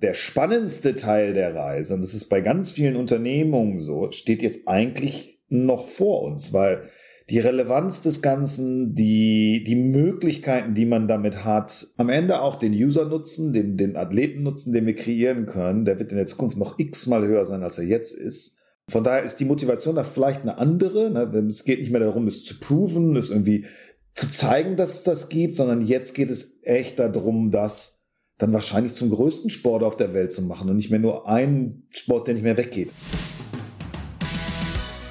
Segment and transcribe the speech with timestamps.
[0.00, 4.68] Der spannendste Teil der Reise, und das ist bei ganz vielen Unternehmungen so, steht jetzt
[4.68, 6.88] eigentlich noch vor uns, weil
[7.30, 12.72] die Relevanz des Ganzen, die, die Möglichkeiten, die man damit hat, am Ende auch den
[12.72, 16.56] User nutzen, den, den Athleten nutzen, den wir kreieren können, der wird in der Zukunft
[16.56, 18.58] noch x-mal höher sein, als er jetzt ist.
[18.88, 21.10] Von daher ist die Motivation da vielleicht eine andere.
[21.10, 21.46] Ne?
[21.48, 23.66] Es geht nicht mehr darum, es zu proven, es irgendwie
[24.14, 27.97] zu zeigen, dass es das gibt, sondern jetzt geht es echt darum, das
[28.38, 31.82] dann wahrscheinlich zum größten Sport auf der Welt zu machen und nicht mehr nur einen
[31.90, 32.90] Sport, der nicht mehr weggeht.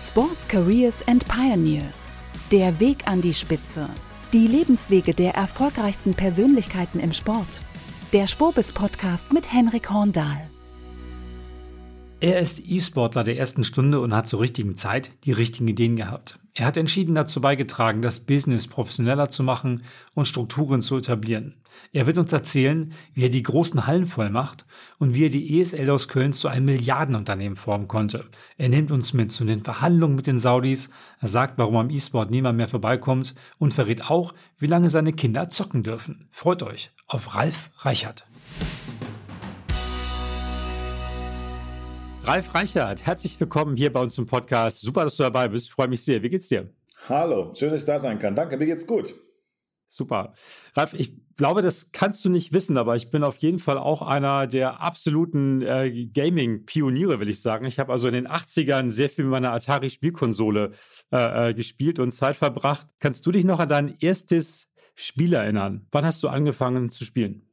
[0.07, 2.13] Sports Careers and Pioneers.
[2.51, 3.89] Der Weg an die Spitze.
[4.33, 7.61] Die Lebenswege der erfolgreichsten Persönlichkeiten im Sport.
[8.13, 10.49] Der Spobis Podcast mit Henrik Horndahl.
[12.19, 16.39] Er ist E-Sportler der ersten Stunde und hat zur richtigen Zeit die richtigen Ideen gehabt.
[16.59, 19.83] Er hat entschieden dazu beigetragen, das Business professioneller zu machen
[20.15, 21.53] und Strukturen zu etablieren.
[21.93, 24.65] Er wird uns erzählen, wie er die großen Hallen voll macht
[24.97, 28.25] und wie er die ESL aus Köln zu einem Milliardenunternehmen formen konnte.
[28.57, 30.89] Er nimmt uns mit zu den Verhandlungen mit den Saudis,
[31.21, 35.49] er sagt, warum am E-Sport niemand mehr vorbeikommt und verrät auch, wie lange seine Kinder
[35.49, 36.27] zocken dürfen.
[36.31, 38.25] Freut euch auf Ralf Reichert.
[42.27, 44.81] Ralf Reichert, herzlich willkommen hier bei uns im Podcast.
[44.81, 45.67] Super, dass du dabei bist.
[45.67, 46.21] Ich freue mich sehr.
[46.23, 46.69] Wie geht's dir?
[47.07, 48.35] Hallo, schön, dass ich da sein kann.
[48.35, 49.15] Danke, mir geht's gut.
[49.87, 50.33] Super.
[50.75, 54.01] Ralf, ich glaube, das kannst du nicht wissen, aber ich bin auf jeden Fall auch
[54.01, 57.65] einer der absoluten äh, Gaming-Pioniere, will ich sagen.
[57.65, 60.71] Ich habe also in den 80ern sehr viel mit meiner Atari-Spielkonsole
[61.13, 62.87] äh, äh, gespielt und Zeit verbracht.
[62.99, 65.87] Kannst du dich noch an dein erstes Spiel erinnern?
[65.91, 67.46] Wann hast du angefangen zu spielen?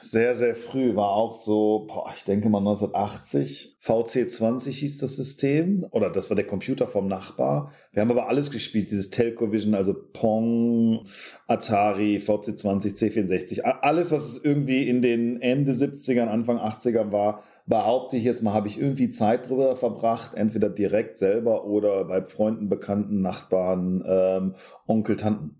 [0.00, 3.76] Sehr, sehr früh, war auch so, boah, ich denke mal 1980.
[3.82, 7.72] VC20 hieß das System, oder das war der Computer vom Nachbar.
[7.92, 11.04] Wir haben aber alles gespielt, dieses Telco-Vision, also Pong,
[11.46, 18.16] Atari, VC20, C64, alles, was es irgendwie in den Ende 70ern, Anfang 80er war, behaupte
[18.16, 22.68] ich jetzt mal, habe ich irgendwie Zeit drüber verbracht, entweder direkt selber oder bei Freunden,
[22.68, 24.54] Bekannten, Nachbarn, ähm,
[24.86, 25.59] Onkel, Tanten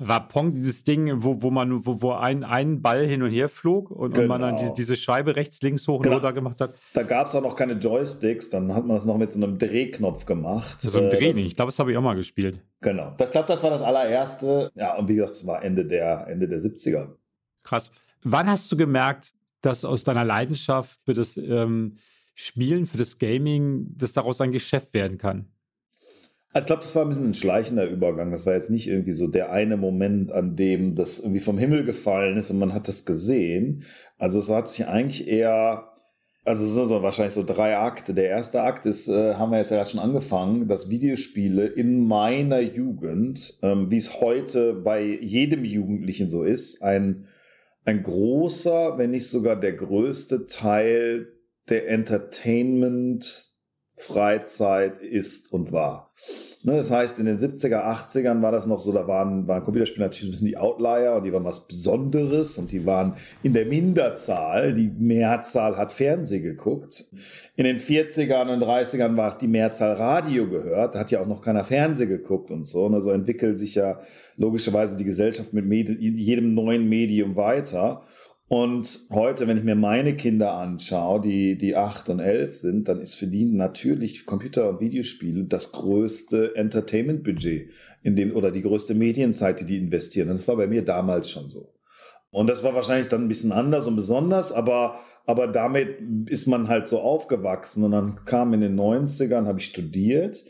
[0.00, 3.50] war Pong dieses Ding, wo, wo man, wo, wo ein, ein Ball hin und her
[3.50, 4.22] flog und, genau.
[4.22, 6.16] und man dann diese, diese Scheibe rechts, links, hoch und genau.
[6.16, 6.74] runter gemacht hat.
[6.94, 9.58] Da gab es auch noch keine Joysticks, dann hat man das noch mit so einem
[9.58, 10.80] Drehknopf gemacht.
[10.80, 12.60] So ein Dreh, äh, ich glaube, das habe ich auch mal gespielt.
[12.80, 13.14] Genau.
[13.20, 14.72] Ich glaube, das war das allererste.
[14.74, 17.10] Ja, und wie gesagt, es war Ende der, Ende der 70er.
[17.62, 17.90] Krass.
[18.22, 21.96] Wann hast du gemerkt, dass aus deiner Leidenschaft für das ähm,
[22.34, 25.46] Spielen, für das Gaming, dass daraus ein Geschäft werden kann?
[26.52, 28.32] Also ich glaube, das war ein bisschen ein schleichender Übergang.
[28.32, 31.84] Das war jetzt nicht irgendwie so der eine Moment, an dem das irgendwie vom Himmel
[31.84, 33.84] gefallen ist und man hat das gesehen.
[34.18, 35.92] Also es hat sich eigentlich eher,
[36.44, 38.14] also so, so wahrscheinlich so drei Akte.
[38.14, 42.08] Der erste Akt ist, äh, haben wir jetzt ja gerade schon angefangen, dass Videospiele in
[42.08, 47.28] meiner Jugend, ähm, wie es heute bei jedem Jugendlichen so ist, ein,
[47.84, 51.28] ein großer, wenn nicht sogar der größte Teil
[51.68, 53.49] der Entertainment
[54.00, 56.10] Freizeit ist und war.
[56.62, 60.04] Ne, das heißt, in den 70er, 80ern war das noch so, da waren, waren Computerspiele
[60.04, 63.64] natürlich ein bisschen die Outlier und die waren was Besonderes und die waren in der
[63.64, 64.74] Minderzahl.
[64.74, 67.06] Die Mehrzahl hat Fernseh geguckt.
[67.56, 70.94] In den 40ern und 30ern war die Mehrzahl Radio gehört.
[70.94, 72.90] Da hat ja auch noch keiner Fernseh geguckt und so.
[72.90, 74.00] Ne, so entwickelt sich ja
[74.36, 75.66] logischerweise die Gesellschaft mit
[75.98, 78.02] jedem neuen Medium weiter.
[78.52, 83.00] Und heute, wenn ich mir meine Kinder anschaue, die, die acht und elf sind, dann
[83.00, 87.70] ist für die natürlich Computer- und Videospiele das größte Entertainment-Budget
[88.02, 90.30] in dem, oder die größte Medienzeit, die die investieren.
[90.30, 91.72] Und das war bei mir damals schon so.
[92.32, 96.66] Und das war wahrscheinlich dann ein bisschen anders und besonders, aber, aber damit ist man
[96.66, 97.84] halt so aufgewachsen.
[97.84, 100.44] Und dann kam in den 90ern, habe ich studiert.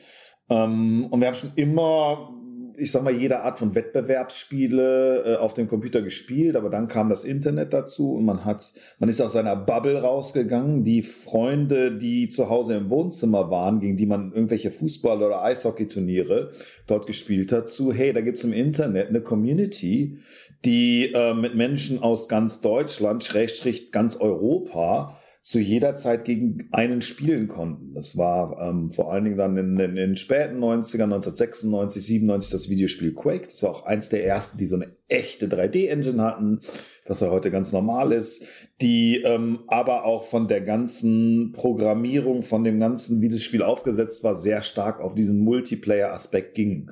[0.48, 2.34] Ähm, und wir haben schon immer
[2.80, 7.10] ich sag mal, jede Art von Wettbewerbsspiele äh, auf dem Computer gespielt, aber dann kam
[7.10, 10.82] das Internet dazu und man hat, man ist aus seiner Bubble rausgegangen.
[10.84, 16.52] Die Freunde, die zu Hause im Wohnzimmer waren, gegen die man irgendwelche Fußball- oder Eishockey-Turniere
[16.86, 20.18] dort gespielt hat, zu, hey, da gibt's im Internet eine Community,
[20.64, 27.00] die äh, mit Menschen aus ganz Deutschland, Schrägstrich ganz Europa, zu jeder Zeit gegen einen
[27.00, 27.94] spielen konnten.
[27.94, 33.14] Das war ähm, vor allen Dingen dann in, den späten 90ern, 1996, 97 das Videospiel
[33.14, 33.46] Quake.
[33.48, 36.60] Das war auch eins der ersten, die so eine echte 3D-Engine hatten,
[37.06, 38.44] das ja heute ganz normal ist,
[38.82, 44.22] die ähm, aber auch von der ganzen Programmierung, von dem ganzen, wie das Spiel aufgesetzt
[44.22, 46.90] war, sehr stark auf diesen Multiplayer-Aspekt ging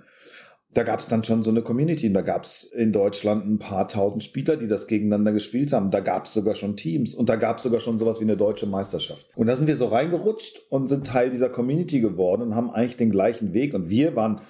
[0.75, 2.09] da gab es dann schon so eine Community.
[2.09, 5.91] Und da gab es in Deutschland ein paar tausend Spieler, die das gegeneinander gespielt haben.
[5.91, 8.37] Da gab es sogar schon Teams und da gab es sogar schon sowas wie eine
[8.37, 9.27] deutsche Meisterschaft.
[9.35, 12.97] Und da sind wir so reingerutscht und sind Teil dieser Community geworden und haben eigentlich
[12.97, 13.73] den gleichen Weg.
[13.75, 14.43] Und wir waren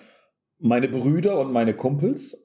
[0.58, 2.44] meine Brüder und meine Kumpels.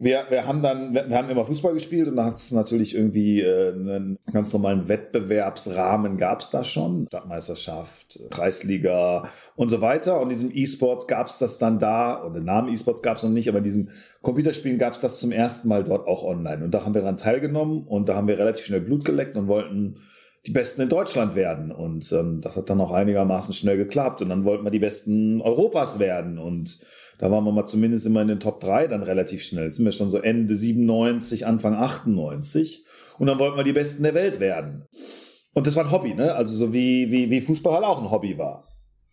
[0.00, 3.40] Wir, wir haben dann, wir, haben immer Fußball gespielt und da hat es natürlich irgendwie
[3.40, 7.06] äh, einen ganz normalen Wettbewerbsrahmen gab es da schon.
[7.08, 10.20] Stadtmeisterschaft, Kreisliga und so weiter.
[10.20, 13.30] Und diesem E-Sports gab es das dann da, und den Namen E-Sports gab es noch
[13.30, 13.88] nicht, aber in diesem
[14.22, 16.64] Computerspielen gab es das zum ersten Mal dort auch online.
[16.64, 19.48] Und da haben wir daran teilgenommen und da haben wir relativ schnell Blut geleckt und
[19.48, 19.96] wollten
[20.48, 21.70] die Besten in Deutschland werden.
[21.70, 24.22] Und ähm, das hat dann auch einigermaßen schnell geklappt.
[24.22, 26.38] Und dann wollten wir die Besten Europas werden.
[26.38, 26.80] Und
[27.18, 29.66] da waren wir mal zumindest immer in den Top 3 dann relativ schnell.
[29.66, 32.84] Jetzt sind wir schon so Ende 97, Anfang 98.
[33.18, 34.86] Und dann wollten wir die Besten der Welt werden.
[35.52, 36.34] Und das war ein Hobby, ne?
[36.34, 38.67] Also so wie, wie, wie Fußball halt auch ein Hobby war.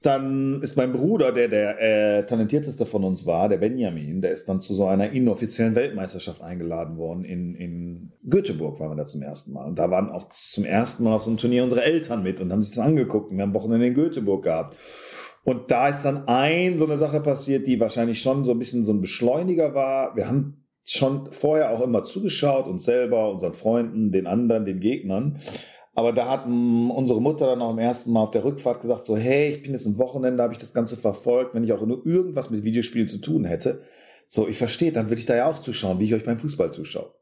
[0.05, 4.47] Dann ist mein Bruder, der der äh, talentierteste von uns war, der Benjamin, der ist
[4.47, 7.23] dann zu so einer inoffiziellen Weltmeisterschaft eingeladen worden.
[7.23, 9.65] In, in Göteborg waren wir da zum ersten Mal.
[9.65, 12.51] Und da waren auch zum ersten Mal auf so einem Turnier unsere Eltern mit und
[12.51, 13.31] haben sich das angeguckt.
[13.31, 14.77] Und wir haben Wochenende in Göteborg gehabt.
[15.43, 18.85] Und da ist dann ein so eine Sache passiert, die wahrscheinlich schon so ein bisschen
[18.85, 20.15] so ein Beschleuniger war.
[20.15, 25.39] Wir haben schon vorher auch immer zugeschaut, uns selber, unseren Freunden, den anderen, den Gegnern.
[25.95, 29.15] Aber da hat unsere Mutter dann auch im ersten Mal auf der Rückfahrt gesagt, so,
[29.15, 32.05] hey, ich bin jetzt am Wochenende, habe ich das Ganze verfolgt, wenn ich auch nur
[32.05, 33.81] irgendwas mit Videospielen zu tun hätte.
[34.27, 36.73] So, ich verstehe, dann würde ich da ja auch zuschauen, wie ich euch beim Fußball
[36.73, 37.13] zuschaue.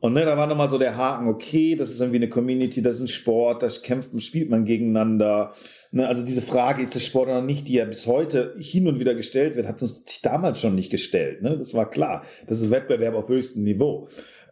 [0.00, 2.96] Und ne, da war nochmal so der Haken, okay, das ist irgendwie eine Community, das
[2.96, 5.52] ist ein Sport, da kämpft, spielt man gegeneinander.
[5.90, 8.98] Ne, also diese Frage, ist das Sport oder nicht, die ja bis heute hin und
[8.98, 11.42] wieder gestellt wird, hat uns damals schon nicht gestellt.
[11.42, 11.58] Ne?
[11.58, 12.24] Das war klar.
[12.46, 14.08] Das ist Wettbewerb auf höchstem Niveau.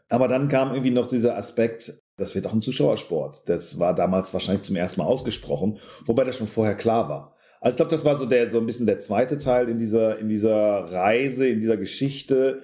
[0.08, 3.48] Aber dann kam irgendwie noch dieser Aspekt, das wird auch ein Zuschauersport.
[3.48, 7.36] Das war damals wahrscheinlich zum ersten Mal ausgesprochen, wobei das schon vorher klar war.
[7.60, 10.18] Also ich glaube, das war so der so ein bisschen der zweite Teil in dieser
[10.18, 12.62] in dieser Reise, in dieser Geschichte.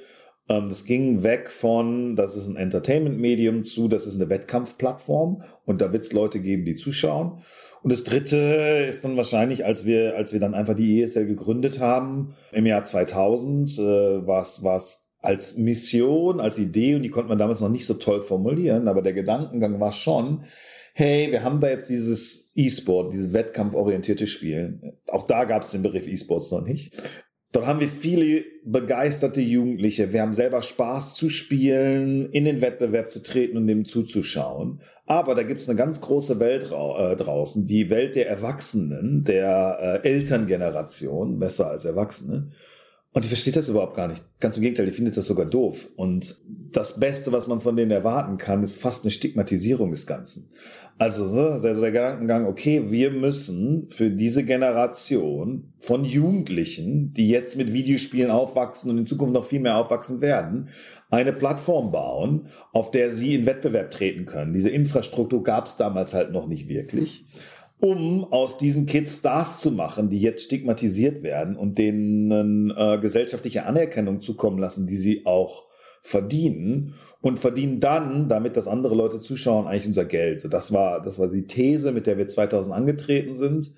[0.48, 5.80] Ähm, das ging weg von, das ist ein Entertainment-Medium zu, das ist eine Wettkampfplattform und
[5.80, 7.42] da wird es Leute geben, die zuschauen.
[7.82, 11.80] Und das dritte ist dann wahrscheinlich, als wir, als wir dann einfach die ESL gegründet
[11.80, 17.38] haben, im Jahr 2000, äh, war es als Mission, als Idee, und die konnte man
[17.38, 20.44] damals noch nicht so toll formulieren, aber der Gedankengang war schon,
[20.92, 24.92] hey, wir haben da jetzt dieses E-Sport, dieses wettkampforientierte Spielen.
[25.08, 26.96] Auch da gab es den Begriff E-Sports noch nicht.
[27.52, 30.12] Dort haben wir viele begeisterte Jugendliche.
[30.12, 34.80] Wir haben selber Spaß zu spielen, in den Wettbewerb zu treten und dem zuzuschauen.
[35.06, 40.00] Aber da gibt es eine ganz große Welt äh, draußen, die Welt der Erwachsenen, der
[40.04, 42.50] äh, Elterngeneration, besser als Erwachsene.
[43.14, 44.24] Und die versteht das überhaupt gar nicht.
[44.40, 45.88] Ganz im Gegenteil, die findet das sogar doof.
[45.94, 46.34] Und
[46.72, 50.50] das Beste, was man von denen erwarten kann, ist fast eine Stigmatisierung des Ganzen.
[50.98, 57.56] Also so, also der Gedankengang, okay, wir müssen für diese Generation von Jugendlichen, die jetzt
[57.56, 60.70] mit Videospielen aufwachsen und in Zukunft noch viel mehr aufwachsen werden,
[61.08, 64.52] eine Plattform bauen, auf der sie in Wettbewerb treten können.
[64.52, 67.26] Diese Infrastruktur gab es damals halt noch nicht wirklich
[67.84, 73.66] um aus diesen Kids Stars zu machen, die jetzt stigmatisiert werden und denen äh, gesellschaftliche
[73.66, 75.66] Anerkennung zukommen lassen, die sie auch
[76.00, 80.50] verdienen und verdienen dann, damit dass andere Leute zuschauen, eigentlich unser Geld.
[80.50, 83.74] Das war, das war die These, mit der wir 2000 angetreten sind,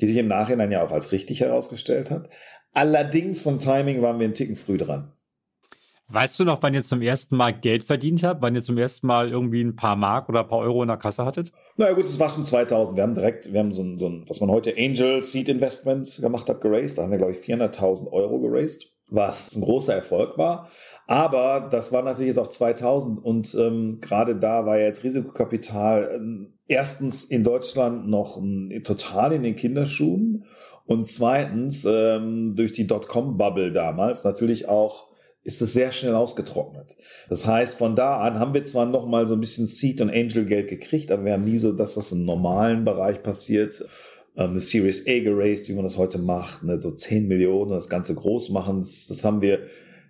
[0.00, 2.30] die sich im Nachhinein ja auch als richtig herausgestellt hat.
[2.72, 5.12] Allerdings von Timing waren wir einen Ticken früh dran.
[6.08, 8.40] Weißt du noch, wann ihr zum ersten Mal Geld verdient habt?
[8.40, 10.96] Wann ihr zum ersten Mal irgendwie ein paar Mark oder ein paar Euro in der
[10.96, 11.52] Kasse hattet?
[11.76, 12.96] Na ja, gut, das war schon 2000.
[12.96, 16.18] Wir haben direkt, wir haben so ein, so ein was man heute Angel Seed Investment
[16.20, 16.98] gemacht hat, geraced.
[16.98, 20.68] Da haben wir, glaube ich, 400.000 Euro geraced, was ein großer Erfolg war.
[21.06, 26.12] Aber das war natürlich jetzt auch 2000 und ähm, gerade da war ja jetzt Risikokapital
[26.14, 30.44] ähm, erstens in Deutschland noch ähm, total in den Kinderschuhen
[30.86, 35.11] und zweitens ähm, durch die Dotcom-Bubble damals natürlich auch
[35.44, 36.96] ist es sehr schnell ausgetrocknet.
[37.28, 40.10] Das heißt, von da an haben wir zwar noch mal so ein bisschen Seed und
[40.10, 43.84] Angel Geld gekriegt, aber wir haben nie so das, was im normalen Bereich passiert,
[44.36, 47.88] ähm, eine Series A geraced, wie man das heute macht, ne, so 10 Millionen, das
[47.88, 48.80] Ganze groß machen.
[48.80, 49.60] Das, das haben wir,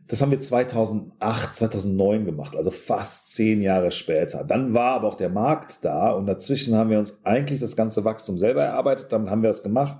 [0.07, 4.45] das haben wir 2008, 2009 gemacht, also fast zehn Jahre später.
[4.45, 8.05] Dann war aber auch der Markt da und dazwischen haben wir uns eigentlich das ganze
[8.05, 9.99] Wachstum selber erarbeitet, dann haben wir das gemacht.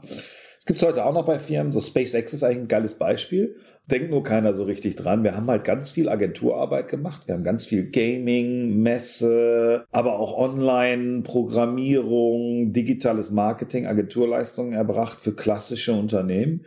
[0.59, 3.57] Es gibt heute auch noch bei Firmen, so SpaceX ist eigentlich ein geiles Beispiel
[3.91, 5.25] denkt nur keiner so richtig dran.
[5.25, 7.25] Wir haben halt ganz viel Agenturarbeit gemacht.
[7.27, 15.93] Wir haben ganz viel Gaming, Messe, aber auch Online-Programmierung, digitales Marketing, Agenturleistungen erbracht für klassische
[15.93, 16.65] Unternehmen.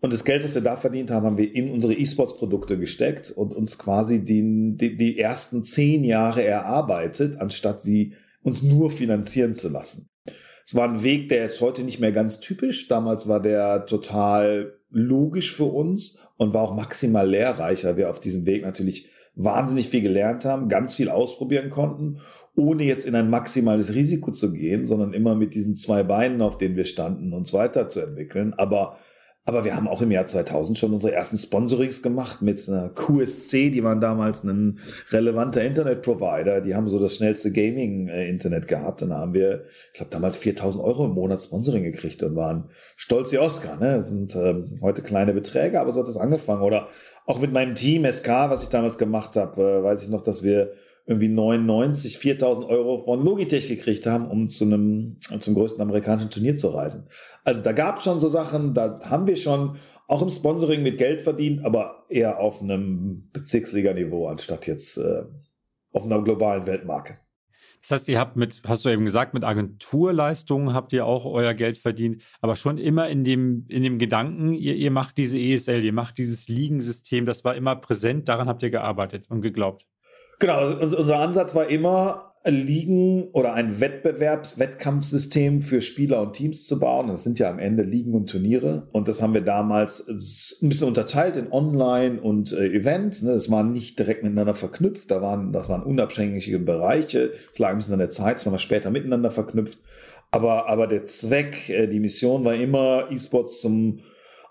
[0.00, 3.52] Und das Geld, das wir da verdient haben, haben wir in unsere E-Sports-Produkte gesteckt und
[3.52, 9.68] uns quasi die, die, die ersten zehn Jahre erarbeitet, anstatt sie uns nur finanzieren zu
[9.68, 10.08] lassen.
[10.64, 12.86] Es war ein Weg, der ist heute nicht mehr ganz typisch.
[12.88, 18.20] Damals war der total logisch für uns und war auch maximal lehrreich, weil wir auf
[18.20, 22.18] diesem Weg natürlich wahnsinnig viel gelernt haben, ganz viel ausprobieren konnten,
[22.56, 26.58] ohne jetzt in ein maximales Risiko zu gehen, sondern immer mit diesen zwei Beinen, auf
[26.58, 28.54] denen wir standen, uns weiterzuentwickeln.
[28.54, 28.98] Aber
[29.48, 33.70] Aber wir haben auch im Jahr 2000 schon unsere ersten Sponsorings gemacht mit einer QSC,
[33.70, 34.78] die waren damals ein
[35.10, 36.60] relevanter Internetprovider.
[36.60, 39.00] Die haben so das schnellste Gaming-Internet gehabt.
[39.00, 42.64] Und da haben wir, ich glaube, damals 4000 Euro im Monat Sponsoring gekriegt und waren
[42.94, 43.78] stolz wie Oscar.
[43.78, 43.96] Ne?
[43.96, 46.60] Das sind ähm, heute kleine Beträge, aber so hat es angefangen.
[46.60, 46.88] Oder
[47.24, 50.42] auch mit meinem Team SK, was ich damals gemacht habe, äh, weiß ich noch, dass
[50.42, 50.74] wir
[51.08, 56.54] irgendwie 99, 4000 Euro von Logitech gekriegt haben, um zu einem, zum größten amerikanischen Turnier
[56.54, 57.08] zu reisen.
[57.44, 60.98] Also da gab es schon so Sachen, da haben wir schon auch im Sponsoring mit
[60.98, 65.22] Geld verdient, aber eher auf einem Bezirksliga-Niveau, anstatt jetzt äh,
[65.92, 67.18] auf einer globalen Weltmarke.
[67.80, 71.54] Das heißt, ihr habt mit, hast du eben gesagt, mit Agenturleistungen habt ihr auch euer
[71.54, 75.82] Geld verdient, aber schon immer in dem, in dem Gedanken, ihr, ihr macht diese ESL,
[75.82, 79.86] ihr macht dieses Ligensystem, das war immer präsent, daran habt ihr gearbeitet und geglaubt.
[80.38, 86.78] Genau, also unser Ansatz war immer, Ligen oder ein Wettbewerbs-Wettkampfsystem für Spieler und Teams zu
[86.78, 87.08] bauen.
[87.08, 88.88] Das sind ja am Ende Ligen und Turniere.
[88.92, 90.08] Und das haben wir damals
[90.62, 93.22] ein bisschen unterteilt in Online und äh, Events.
[93.22, 93.32] Ne?
[93.32, 95.10] Das war nicht direkt miteinander verknüpft.
[95.10, 97.32] Da waren, das waren unabhängige Bereiche.
[97.50, 98.36] Das lag ein bisschen an der Zeit.
[98.36, 99.78] Das haben wir später miteinander verknüpft.
[100.30, 104.00] Aber, aber der Zweck, äh, die Mission war immer, E-Sports zum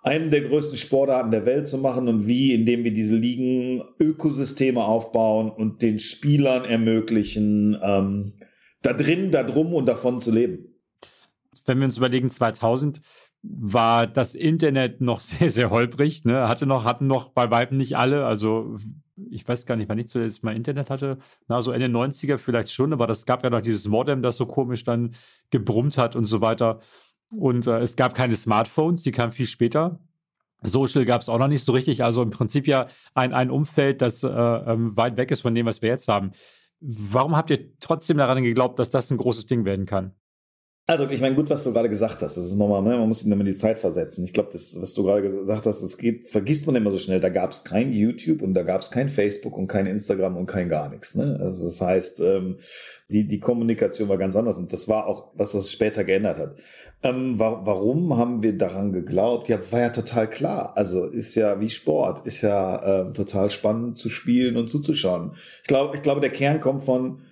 [0.03, 4.83] einen der größten Sportarten der Welt zu machen und wie, indem wir diese Ligen Ökosysteme
[4.83, 8.33] aufbauen und den Spielern ermöglichen, ähm,
[8.81, 10.75] da drin, da drum und davon zu leben.
[11.65, 13.01] Wenn wir uns überlegen, 2000
[13.43, 16.47] war das Internet noch sehr, sehr holprig, ne?
[16.47, 18.77] Hatte noch, hatten noch bei Weitem nicht alle, also
[19.31, 21.17] ich weiß gar nicht, wann ich zuletzt mal Internet hatte.
[21.47, 24.45] Na, so Ende 90er vielleicht schon, aber das gab ja noch dieses Modem, das so
[24.45, 25.15] komisch dann
[25.49, 26.81] gebrummt hat und so weiter.
[27.29, 29.99] Und äh, es gab keine Smartphones, die kamen viel später.
[30.63, 32.03] Social gab es auch noch nicht so richtig.
[32.03, 35.65] Also im Prinzip ja ein, ein Umfeld, das äh, ähm, weit weg ist von dem,
[35.65, 36.31] was wir jetzt haben.
[36.79, 40.13] Warum habt ihr trotzdem daran geglaubt, dass das ein großes Ding werden kann?
[40.89, 42.37] Also, ich meine, gut, was du gerade gesagt hast.
[42.37, 44.23] Das ist nochmal, ne, man muss sich nochmal die Zeit versetzen.
[44.23, 47.19] Ich glaube, das, was du gerade gesagt hast, das geht, vergisst man immer so schnell.
[47.19, 50.45] Da gab es kein YouTube und da gab es kein Facebook und kein Instagram und
[50.45, 51.15] kein gar nichts.
[51.15, 51.37] Ne?
[51.41, 52.55] Also, das heißt, ähm,
[53.09, 56.55] die, die Kommunikation war ganz anders und das war auch, was das später geändert hat.
[57.03, 59.49] Ähm, wa warum haben wir daran geglaubt?
[59.49, 60.71] Ja, war ja total klar.
[60.77, 65.31] Also, ist ja wie Sport, ist ja äh, total spannend zu spielen und zuzuschauen.
[65.63, 67.23] Ich glaube, ich glaube, der Kern kommt von,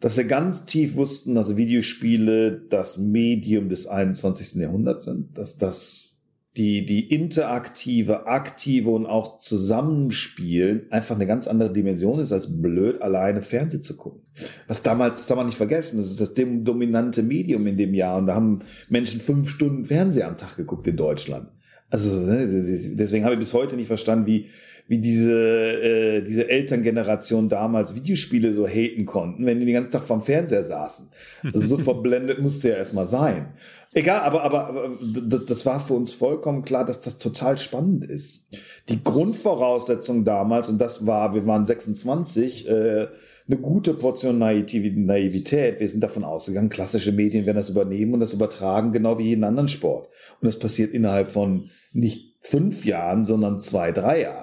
[0.00, 4.54] dass wir ganz tief wussten, dass Videospiele das Medium des 21.
[4.56, 6.10] Jahrhunderts sind, dass das
[6.56, 13.00] die, die interaktive, aktive und auch Zusammenspielen einfach eine ganz andere Dimension ist, als blöd
[13.02, 14.22] alleine Fernsehen zu gucken.
[14.66, 18.18] Was damals, das darf man nicht vergessen, das ist das dominante Medium in dem Jahr
[18.18, 21.48] und da haben Menschen fünf Stunden Fernseher am Tag geguckt in Deutschland.
[21.88, 22.46] Also ne,
[22.94, 24.46] deswegen habe ich bis heute nicht verstanden, wie,
[24.90, 30.02] wie diese, äh, diese Elterngeneration damals Videospiele so haten konnten, wenn die den ganzen Tag
[30.02, 31.10] vorm Fernseher saßen.
[31.44, 33.50] Also so verblendet musste ja erstmal sein.
[33.92, 38.04] Egal, aber, aber, aber das, das war für uns vollkommen klar, dass das total spannend
[38.04, 38.58] ist.
[38.88, 43.06] Die Grundvoraussetzung damals, und das war, wir waren 26, äh,
[43.46, 45.78] eine gute Portion Naivität.
[45.78, 49.44] Wir sind davon ausgegangen, klassische Medien werden das übernehmen und das übertragen, genau wie jeden
[49.44, 50.08] anderen Sport.
[50.40, 54.39] Und das passiert innerhalb von nicht fünf Jahren, sondern zwei, drei Jahren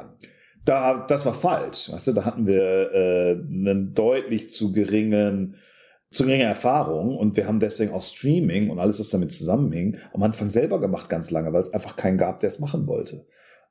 [0.67, 1.91] da, das war falsch.
[1.91, 5.55] Weißt du, da hatten wir äh, einen deutlich zu geringen,
[6.12, 10.24] zu geringe Erfahrung und wir haben deswegen auch Streaming und alles, was damit zusammenhing, am
[10.24, 13.25] Anfang selber gemacht ganz lange, weil es einfach keinen gab, der es machen wollte.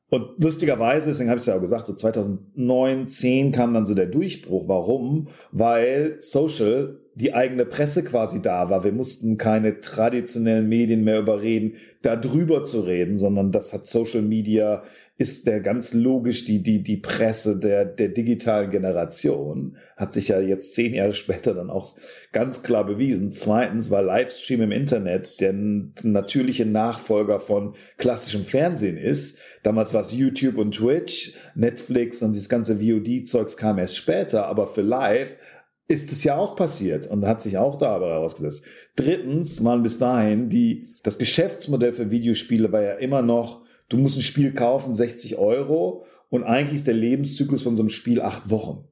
[0.08, 3.94] Und lustigerweise, deswegen habe ich es ja auch gesagt, so 2009, 10 kam dann so
[3.94, 4.68] der Durchbruch.
[4.68, 5.28] Warum?
[5.50, 8.84] Weil Social die eigene Presse quasi da war.
[8.84, 14.20] Wir mussten keine traditionellen Medien mehr überreden, da drüber zu reden, sondern das hat Social
[14.20, 14.82] Media
[15.18, 19.78] ist der ganz logisch die, die, die Presse der, der digitalen Generation.
[19.96, 21.96] Hat sich ja jetzt zehn Jahre später dann auch
[22.32, 23.32] ganz klar bewiesen.
[23.32, 29.38] Zweitens war Livestream im Internet der natürliche Nachfolger von klassischem Fernsehen ist.
[29.62, 34.66] Damals war es YouTube und Twitch, Netflix und das ganze VOD-Zeugs kam erst später, aber
[34.66, 35.38] für Live
[35.88, 38.64] ist es ja auch passiert und hat sich auch dabei herausgesetzt.
[38.96, 44.18] Drittens waren bis dahin die, das Geschäftsmodell für Videospiele war ja immer noch du musst
[44.18, 48.50] ein Spiel kaufen, 60 Euro und eigentlich ist der Lebenszyklus von so einem Spiel acht
[48.50, 48.84] Wochen.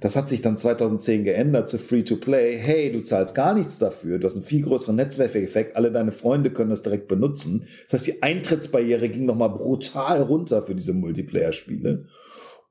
[0.00, 2.58] Das hat sich dann 2010 geändert zu Free-to-Play.
[2.58, 4.18] Hey, du zahlst gar nichts dafür.
[4.18, 5.76] Du hast einen viel größeren Netzwerkeffekt.
[5.76, 7.68] Alle deine Freunde können das direkt benutzen.
[7.84, 12.06] Das heißt, die Eintrittsbarriere ging nochmal brutal runter für diese Multiplayer-Spiele.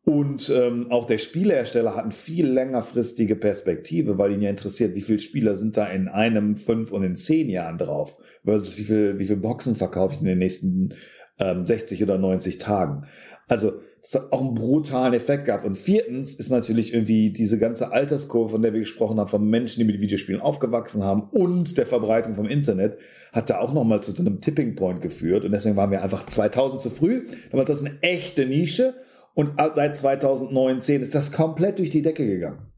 [0.04, 5.02] Und ähm, auch der Spielehersteller hat eine viel längerfristige Perspektive, weil ihn ja interessiert, wie
[5.02, 9.20] viele Spieler sind da in einem, fünf und in zehn Jahren drauf, versus wie viel,
[9.20, 10.96] wie viel Boxen verkaufe ich in den nächsten
[11.38, 13.06] ähm, 60 oder 90 Tagen.
[13.48, 15.66] Also Das hat auch einen brutalen Effekt gehabt.
[15.66, 19.82] Und viertens ist natürlich irgendwie diese ganze Alterskurve, von der wir gesprochen haben, von Menschen,
[19.82, 22.98] die mit Videospielen aufgewachsen haben und der Verbreitung vom Internet,
[23.32, 25.46] hat da auch nochmal zu so einem Tipping Point geführt.
[25.46, 27.28] Und deswegen waren wir einfach 2000 zu früh.
[27.52, 28.96] Damals ist das eine echte Nische.
[29.34, 32.72] Und seit 2019 ist das komplett durch die Decke gegangen.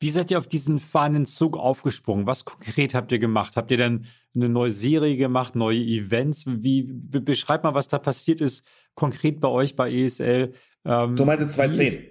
[0.00, 2.26] Wie seid ihr auf diesen fahrenden Zug aufgesprungen?
[2.26, 3.56] Was konkret habt ihr gemacht?
[3.56, 6.44] Habt ihr dann eine neue Serie gemacht, neue Events?
[6.46, 10.52] Wie beschreibt mal, was da passiert ist, konkret bei euch bei ESL?
[10.84, 12.04] Ähm, du meinst jetzt 2010?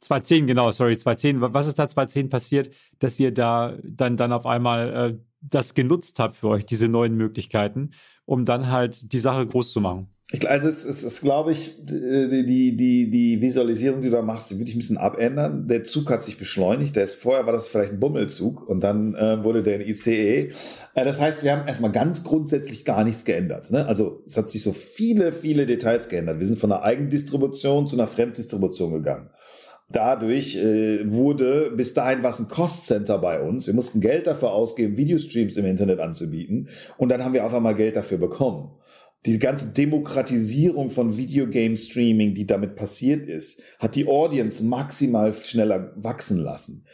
[0.00, 1.54] 2010, genau, sorry, 2010.
[1.54, 6.18] Was ist da 2010 passiert, dass ihr da dann, dann auf einmal äh, das genutzt
[6.18, 7.92] habt für euch, diese neuen Möglichkeiten,
[8.24, 10.08] um dann halt die Sache groß zu machen?
[10.48, 14.54] Also es ist, ist glaube ich, die, die, die Visualisierung, die du da machst, die
[14.58, 15.68] würde ich ein bisschen abändern.
[15.68, 16.96] Der Zug hat sich beschleunigt.
[16.96, 20.50] Der ist, vorher war das vielleicht ein Bummelzug und dann äh, wurde der ein ICE.
[20.94, 23.70] Äh, das heißt, wir haben erstmal ganz grundsätzlich gar nichts geändert.
[23.70, 23.86] Ne?
[23.86, 26.40] Also es hat sich so viele, viele Details geändert.
[26.40, 29.28] Wir sind von einer Eigendistribution zu einer Fremddistribution gegangen.
[29.90, 33.66] Dadurch äh, wurde, bis dahin war es ein Cost-Center bei uns.
[33.66, 36.70] Wir mussten Geld dafür ausgeben, Videostreams im Internet anzubieten.
[36.96, 38.70] Und dann haben wir einfach mal Geld dafür bekommen
[39.24, 46.38] die ganze Demokratisierung von Videogame-Streaming, die damit passiert ist, hat die Audience maximal schneller wachsen
[46.38, 46.86] lassen.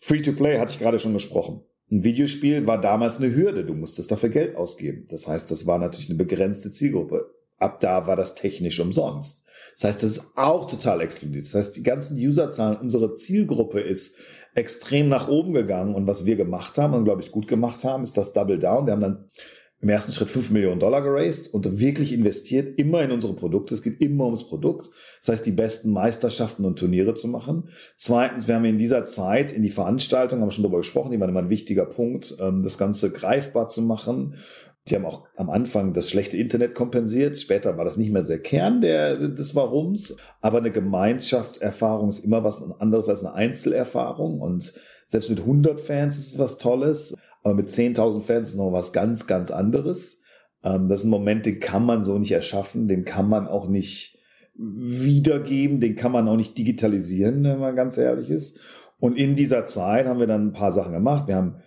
[0.00, 1.62] Free-to-Play hatte ich gerade schon gesprochen.
[1.90, 3.64] Ein Videospiel war damals eine Hürde.
[3.64, 5.06] Du musstest dafür Geld ausgeben.
[5.08, 7.30] Das heißt, das war natürlich eine begrenzte Zielgruppe.
[7.58, 9.48] Ab da war das technisch umsonst.
[9.74, 11.46] Das heißt, das ist auch total explodiert.
[11.46, 14.18] Das heißt, die ganzen Userzahlen, unsere Zielgruppe ist
[14.54, 15.94] extrem nach oben gegangen.
[15.94, 18.86] Und was wir gemacht haben und glaube ich gut gemacht haben, ist das Double Down.
[18.86, 19.24] Wir haben dann
[19.80, 23.74] im ersten Schritt 5 Millionen Dollar geraced und wirklich investiert immer in unsere Produkte.
[23.74, 24.90] Es geht immer ums Produkt.
[25.20, 27.68] Das heißt, die besten Meisterschaften und Turniere zu machen.
[27.96, 31.20] Zweitens, wir haben in dieser Zeit in die Veranstaltung, haben wir schon darüber gesprochen, die
[31.20, 34.34] waren immer ein wichtiger Punkt, ähm, das Ganze greifbar zu machen.
[34.88, 37.38] Die haben auch am Anfang das schlechte Internet kompensiert.
[37.38, 40.16] Später war das nicht mehr der Kern der, des Warums.
[40.40, 44.40] Aber eine Gemeinschaftserfahrung ist immer was anderes als eine Einzelerfahrung.
[44.40, 44.72] Und
[45.06, 47.14] selbst mit 100 Fans ist es was Tolles.
[47.42, 50.22] Aber mit 10.000 Fans ist noch was ganz, ganz anderes.
[50.62, 53.68] Ähm, das ist ein Moment, den kann man so nicht erschaffen, den kann man auch
[53.68, 54.18] nicht
[54.54, 58.58] wiedergeben, den kann man auch nicht digitalisieren, wenn man ganz ehrlich ist.
[58.98, 61.28] Und in dieser Zeit haben wir dann ein paar Sachen gemacht.
[61.28, 61.62] Wir haben,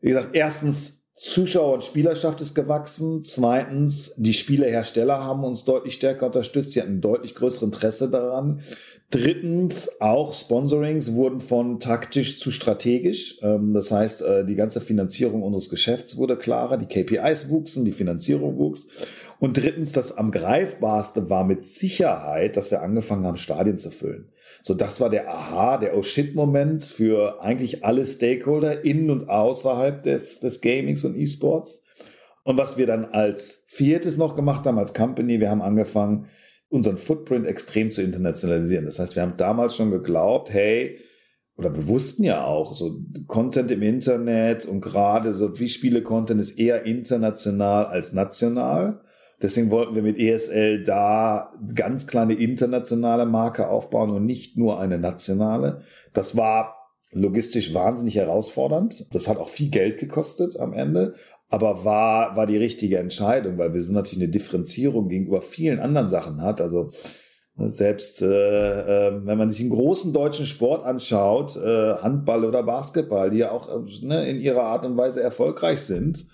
[0.00, 3.22] wie gesagt, erstens Zuschauer und Spielerschaft ist gewachsen.
[3.22, 6.72] Zweitens, die Spielehersteller haben uns deutlich stärker unterstützt.
[6.72, 8.62] Sie hatten ein deutlich größeres Interesse daran.
[9.10, 13.38] Drittens, auch Sponsorings wurden von taktisch zu strategisch.
[13.42, 17.92] Ähm, das heißt, äh, die ganze Finanzierung unseres Geschäfts wurde klarer, die KPIs wuchsen, die
[17.92, 18.88] Finanzierung wuchs.
[19.38, 24.30] Und drittens, das am greifbarste war mit Sicherheit, dass wir angefangen haben, Stadien zu füllen.
[24.62, 29.28] So, das war der Aha, der Oh shit Moment für eigentlich alle Stakeholder in und
[29.28, 31.86] außerhalb des, des Gamings und E-Sports.
[32.42, 36.26] Und was wir dann als viertes noch gemacht haben als Company, wir haben angefangen,
[36.68, 38.84] unseren Footprint extrem zu internationalisieren.
[38.84, 40.98] Das heißt, wir haben damals schon geglaubt, hey,
[41.56, 46.58] oder wir wussten ja auch, so Content im Internet und gerade so wie Spiele-Content ist
[46.58, 49.02] eher international als national.
[49.42, 54.98] Deswegen wollten wir mit ESL da ganz kleine internationale Marke aufbauen und nicht nur eine
[54.98, 55.82] nationale.
[56.12, 56.76] Das war
[57.12, 59.14] logistisch wahnsinnig herausfordernd.
[59.14, 61.14] Das hat auch viel Geld gekostet am Ende
[61.50, 66.08] aber war, war die richtige Entscheidung, weil wir so natürlich eine Differenzierung gegenüber vielen anderen
[66.08, 66.60] Sachen hat.
[66.60, 66.92] Also
[67.56, 73.30] selbst äh, äh, wenn man sich einen großen deutschen Sport anschaut, äh, Handball oder Basketball,
[73.30, 76.26] die ja auch äh, ne, in ihrer Art und Weise erfolgreich sind,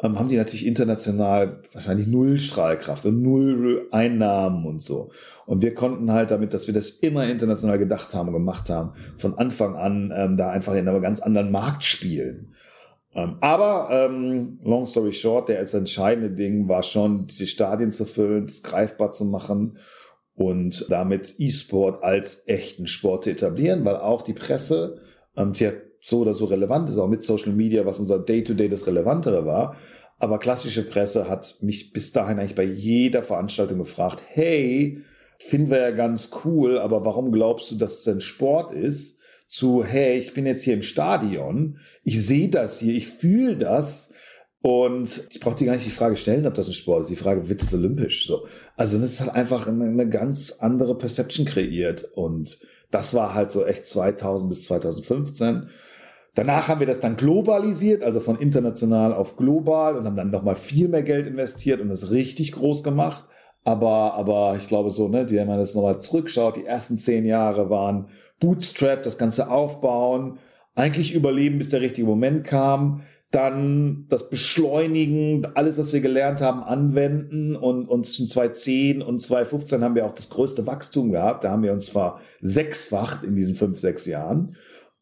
[0.00, 5.10] ähm, haben die natürlich international wahrscheinlich null Strahlkraft und null Einnahmen und so.
[5.46, 8.92] Und wir konnten halt damit, dass wir das immer international gedacht haben und gemacht haben,
[9.18, 12.54] von Anfang an ähm, da einfach in einem ganz anderen Markt spielen.
[13.14, 18.04] Ähm, aber ähm, long story short, der als entscheidende Ding war schon, diese Stadien zu
[18.04, 19.78] füllen, das greifbar zu machen
[20.34, 25.00] und damit E-Sport als echten Sport zu etablieren, weil auch die Presse,
[25.36, 28.66] ähm, die hat so oder so relevant ist, auch mit Social Media, was unser Day-to-Day
[28.66, 29.76] -Day das Relevantere war.
[30.18, 35.02] Aber klassische Presse hat mich bis dahin eigentlich bei jeder Veranstaltung gefragt, hey,
[35.38, 39.18] finden wir ja ganz cool, aber warum glaubst du, dass es ein Sport ist?
[39.48, 44.12] zu, hey, ich bin jetzt hier im Stadion, ich sehe das hier, ich fühle das.
[44.60, 47.10] Und ich brauche dir gar nicht die Frage stellen, ob das ein Sport ist.
[47.10, 48.26] Die Frage, wird es olympisch?
[48.26, 48.46] So.
[48.76, 52.04] Also das hat einfach eine, eine ganz andere Perception kreiert.
[52.14, 52.58] Und
[52.90, 55.70] das war halt so echt 2000 bis 2015.
[56.38, 60.54] Danach haben wir das dann globalisiert, also von international auf global und haben dann nochmal
[60.54, 63.24] viel mehr Geld investiert und das richtig groß gemacht.
[63.64, 67.70] Aber, aber ich glaube so, ne, wenn man das nochmal zurückschaut, die ersten zehn Jahre
[67.70, 68.06] waren
[68.38, 70.38] Bootstrap, das Ganze aufbauen,
[70.76, 73.02] eigentlich überleben, bis der richtige Moment kam.
[73.32, 79.82] dann das Beschleunigen, alles, was wir gelernt haben, anwenden und, und zwischen 2010 und 2015
[79.82, 81.42] haben wir auch das größte Wachstum gehabt.
[81.42, 84.54] Da haben wir uns zwar sechsfacht in diesen fünf, sechs Jahren.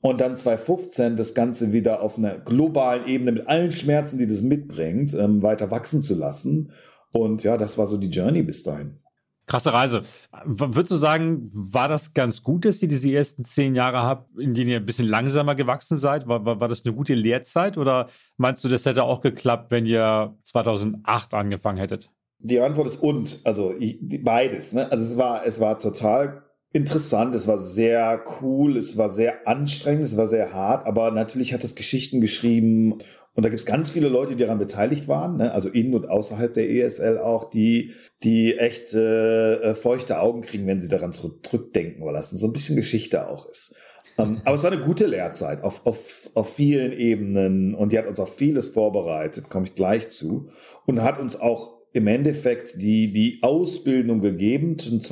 [0.07, 4.41] Und dann 2015 das Ganze wieder auf einer globalen Ebene mit allen Schmerzen, die das
[4.41, 6.71] mitbringt, ähm, weiter wachsen zu lassen.
[7.11, 8.99] Und ja, das war so die Journey bis dahin.
[9.47, 10.03] Krasse Reise.
[10.45, 14.55] Würdest du sagen, war das ganz gut, dass ihr diese ersten zehn Jahre habt, in
[14.55, 16.29] denen ihr ein bisschen langsamer gewachsen seid?
[16.29, 19.87] War, war, war das eine gute Lehrzeit oder meinst du, das hätte auch geklappt, wenn
[19.87, 22.13] ihr 2008 angefangen hättet?
[22.39, 23.75] Die Antwort ist und, also
[24.23, 24.73] beides.
[24.73, 24.89] Ne?
[24.93, 26.46] Also es war, es war total
[26.77, 31.53] interessant, es war sehr cool, es war sehr anstrengend, es war sehr hart, aber natürlich
[31.53, 32.99] hat es Geschichten geschrieben
[33.37, 35.53] und da gibt es ganz viele Leute, die daran beteiligt waren, ne?
[35.53, 40.81] also in und außerhalb der ESL auch, die, die echt äh, feuchte Augen kriegen, wenn
[40.81, 43.75] sie daran zurückdenken, weil das so ein bisschen Geschichte auch ist.
[44.19, 48.07] Ähm, aber es war eine gute Lehrzeit auf, auf, auf vielen Ebenen und die hat
[48.07, 50.49] uns auch vieles vorbereitet, komme ich gleich zu,
[50.87, 55.03] und hat uns auch im Endeffekt die, die Ausbildung gegeben zwischen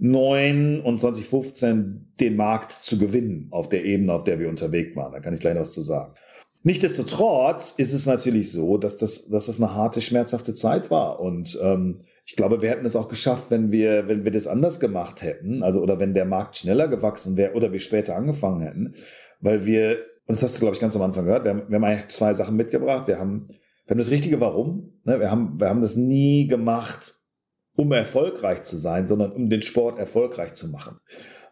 [0.00, 5.12] 2009 und 2015 den Markt zu gewinnen auf der Ebene, auf der wir unterwegs waren.
[5.12, 6.14] Da kann ich gleich noch was zu sagen.
[6.62, 11.20] Nichtsdestotrotz ist es natürlich so, dass das, dass das eine harte, schmerzhafte Zeit war.
[11.20, 14.80] Und ähm, ich glaube, wir hätten es auch geschafft, wenn wir, wenn wir das anders
[14.80, 18.94] gemacht hätten, also oder wenn der Markt schneller gewachsen wäre oder wir später angefangen hätten,
[19.40, 21.76] weil wir, und das hast du, glaube ich, ganz am Anfang gehört, wir haben, wir
[21.76, 23.06] haben eigentlich zwei Sachen mitgebracht.
[23.06, 25.00] Wir haben, wir haben das richtige Warum.
[25.04, 25.20] Ne?
[25.20, 27.14] Wir, haben, wir haben das nie gemacht,
[27.78, 30.98] um erfolgreich zu sein, sondern um den Sport erfolgreich zu machen.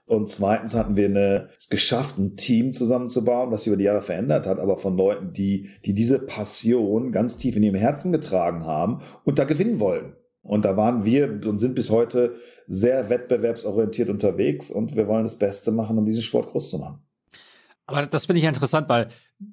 [0.07, 4.03] Und zweitens hatten wir eine, es geschafft, ein Team zusammenzubauen, was sich über die Jahre
[4.03, 8.67] verändert hat, aber von Leuten, die, die diese Passion ganz tief in ihrem Herzen getragen
[8.67, 10.15] haben und da gewinnen wollen.
[10.43, 12.35] Und da waren wir und sind bis heute
[12.67, 17.07] sehr wettbewerbsorientiert unterwegs und wir wollen das Beste machen, um diesen Sport groß zu machen.
[17.87, 19.09] Aber das finde ich interessant, weil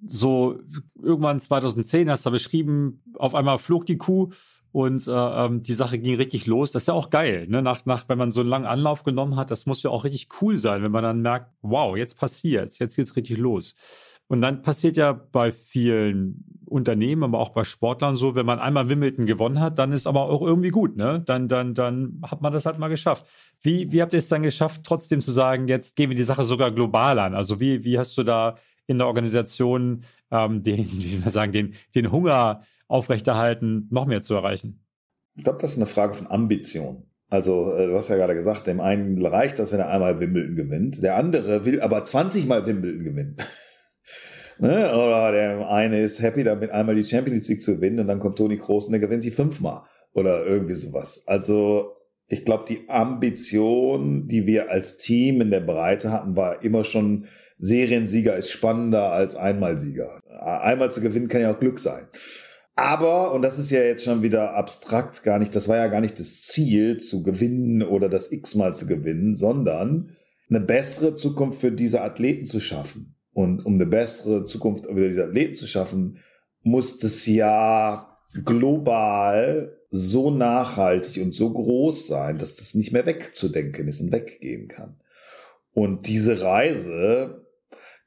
[0.08, 0.58] so
[1.00, 4.32] irgendwann 2010 hast du beschrieben, auf einmal flog die Kuh
[4.74, 6.72] und äh, ähm, die Sache ging richtig los.
[6.72, 7.62] Das ist ja auch geil, ne?
[7.62, 10.30] Nach, nach, wenn man so einen langen Anlauf genommen hat, das muss ja auch richtig
[10.42, 13.76] cool sein, wenn man dann merkt, wow, jetzt passiert's, jetzt geht's richtig los.
[14.28, 18.90] Und dann passiert ja bei vielen Unternehmen, aber auch bei Sportlern so, wenn man einmal
[18.90, 21.22] Wimbledon gewonnen hat, dann ist aber auch irgendwie gut, ne?
[21.24, 23.28] Dann, dann, dann hat man das halt mal geschafft.
[23.62, 26.44] Wie, wie habt ihr es dann geschafft, trotzdem zu sagen, jetzt gehen wir die Sache
[26.44, 27.36] sogar global an?
[27.36, 28.56] Also wie, wie hast du da
[28.88, 34.36] in der Organisation ähm, den, wie wir sagen, den, den Hunger aufrechterhalten, noch mehr zu
[34.36, 34.86] erreichen?
[35.36, 37.08] Ich glaube, das ist eine Frage von Ambition.
[37.30, 40.56] Also, äh, du hast ja gerade gesagt, dem einen reicht das, wenn er einmal Wimbledon
[40.56, 41.02] gewinnt.
[41.02, 43.38] Der andere will aber 20 Mal Wimbledon gewinnen.
[44.60, 44.94] ne?
[44.94, 48.38] Oder der eine ist happy damit, einmal die Champions League zu gewinnen und dann kommt
[48.38, 49.82] Toni Kroos und der gewinnt sie fünfmal.
[50.14, 51.24] Oder irgendwie sowas.
[51.26, 51.94] Also,
[52.28, 57.26] ich glaube, die Ambition, die wir als Team in der Breite hatten, war immer schon,
[57.58, 60.20] Seriensieger ist spannender als Einmalsieger.
[60.42, 62.08] Einmal zu gewinnen kann ja auch Glück sein.
[62.76, 66.02] Aber, und das ist ja jetzt schon wieder abstrakt, gar nicht, das war ja gar
[66.02, 70.16] nicht das Ziel, zu gewinnen oder das x-mal zu gewinnen, sondern
[70.50, 73.16] eine bessere Zukunft für diese Athleten zu schaffen.
[73.32, 76.20] Und um eine bessere Zukunft für diese Athleten zu schaffen,
[76.62, 83.88] muss das ja global so nachhaltig und so groß sein, dass das nicht mehr wegzudenken
[83.88, 84.96] ist und weggehen kann.
[85.74, 87.43] Und diese Reise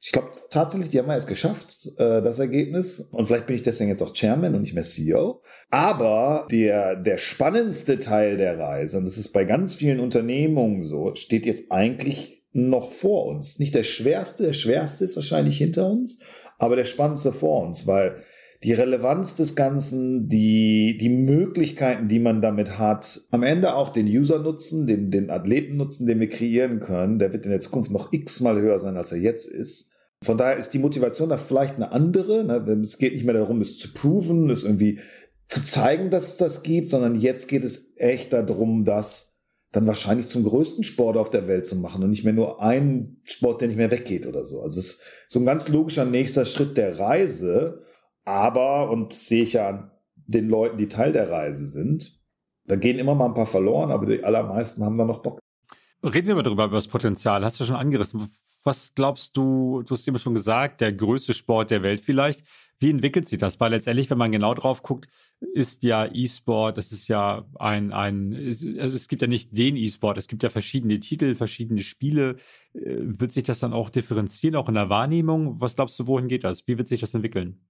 [0.07, 3.01] ich glaube tatsächlich, die haben wir jetzt geschafft, äh, das Ergebnis.
[3.11, 5.43] Und vielleicht bin ich deswegen jetzt auch Chairman und nicht mehr CEO.
[5.69, 11.17] Aber der, der spannendste Teil der Reise, und das ist bei ganz vielen Unternehmungen so,
[11.17, 13.59] steht jetzt eigentlich noch vor uns.
[13.59, 16.21] Nicht der schwerste, der schwerste ist wahrscheinlich hinter uns,
[16.57, 18.23] aber der spannendste vor uns, weil
[18.63, 24.07] die Relevanz des Ganzen, die, die Möglichkeiten, die man damit hat, am Ende auch den
[24.07, 27.91] User nutzen, den, den Athleten nutzen, den wir kreieren können, der wird in der Zukunft
[27.91, 29.95] noch x-mal höher sein, als er jetzt ist.
[30.25, 32.45] Von daher ist die Motivation da vielleicht eine andere.
[32.45, 32.81] Ne?
[32.83, 35.01] Es geht nicht mehr darum, es zu proven, es irgendwie
[35.49, 39.37] zu zeigen, dass es das gibt, sondern jetzt geht es echt darum, das
[39.73, 43.21] dann wahrscheinlich zum größten Sport auf der Welt zu machen und nicht mehr nur einen
[43.25, 44.63] Sport, der nicht mehr weggeht oder so.
[44.63, 47.83] Also es ist so ein ganz logischer nächster Schritt der Reise.
[48.25, 49.91] Aber, und sehe ich ja an
[50.27, 52.21] den Leuten, die Teil der Reise sind,
[52.65, 55.39] da gehen immer mal ein paar verloren, aber die allermeisten haben da noch Bock.
[56.03, 57.45] Reden wir mal darüber, über das Potenzial.
[57.45, 58.29] Hast du schon angerissen.
[58.67, 62.45] Was glaubst du, du hast immer schon gesagt, der größte Sport der Welt vielleicht.
[62.81, 63.61] Wie entwickelt sich das?
[63.61, 65.09] Weil letztendlich, wenn man genau drauf guckt,
[65.55, 70.19] ist ja E-Sport, das ist ja ein, ein, also es gibt ja nicht den E-Sport,
[70.19, 72.39] es gibt ja verschiedene Titel, verschiedene Spiele.
[72.75, 75.61] Äh, wird sich das dann auch differenzieren, auch in der Wahrnehmung?
[75.61, 76.67] Was glaubst du, wohin geht das?
[76.67, 77.61] Wie wird sich das entwickeln?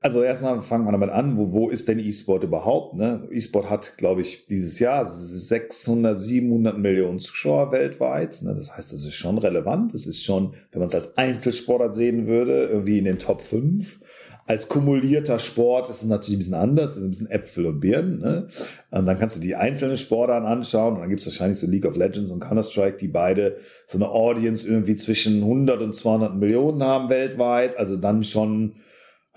[0.00, 2.94] Also erstmal fangen wir damit an, wo, wo ist denn E-Sport überhaupt?
[2.94, 3.26] Ne?
[3.32, 8.40] E-Sport hat, glaube ich, dieses Jahr 600, 700 Millionen Zuschauer weltweit.
[8.42, 8.54] Ne?
[8.54, 9.94] Das heißt, das ist schon relevant.
[9.94, 13.98] Das ist schon, wenn man es als Einzelsportart sehen würde, irgendwie in den Top 5.
[14.46, 18.20] als kumulierter Sport ist es natürlich ein bisschen anders, ist ein bisschen Äpfel und Birnen.
[18.20, 18.46] Ne?
[18.92, 21.84] Und dann kannst du die einzelnen Sportarten anschauen und dann gibt es wahrscheinlich so League
[21.84, 23.56] of Legends und Counter-Strike, die beide
[23.88, 28.76] so eine Audience irgendwie zwischen 100 und 200 Millionen haben weltweit, also dann schon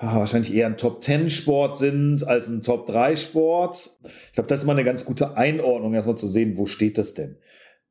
[0.02, 3.90] wahrscheinlich eher ein Top-10-Sport sind als ein Top-3-Sport.
[4.28, 7.14] Ich glaube, das ist mal eine ganz gute Einordnung, erstmal zu sehen, wo steht das
[7.14, 7.38] denn?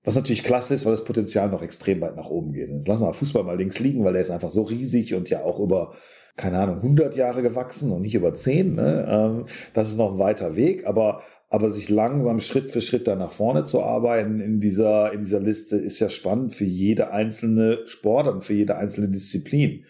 [0.03, 2.68] Was natürlich klasse ist, weil das Potenzial noch extrem weit nach oben geht.
[2.68, 5.29] Jetzt lassen wir mal Fußball mal links liegen, weil der ist einfach so riesig und
[5.29, 5.94] ja auch über
[6.37, 8.75] keine Ahnung, 100 Jahre gewachsen und nicht über 10.
[8.75, 9.07] Ne?
[9.09, 9.44] Ähm,
[9.75, 13.33] das ist noch ein weiter Weg, aber, aber sich langsam Schritt für Schritt da nach
[13.33, 18.29] vorne zu arbeiten in dieser, in dieser Liste ist ja spannend für jede einzelne Sport
[18.29, 19.85] und für jede einzelne Disziplin.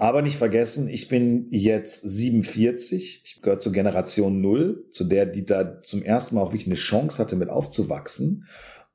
[0.00, 3.20] Aber nicht vergessen, ich bin jetzt 47.
[3.22, 6.76] Ich gehöre zur Generation Null, zu der, die da zum ersten Mal auch wirklich eine
[6.76, 8.46] Chance hatte, mit aufzuwachsen.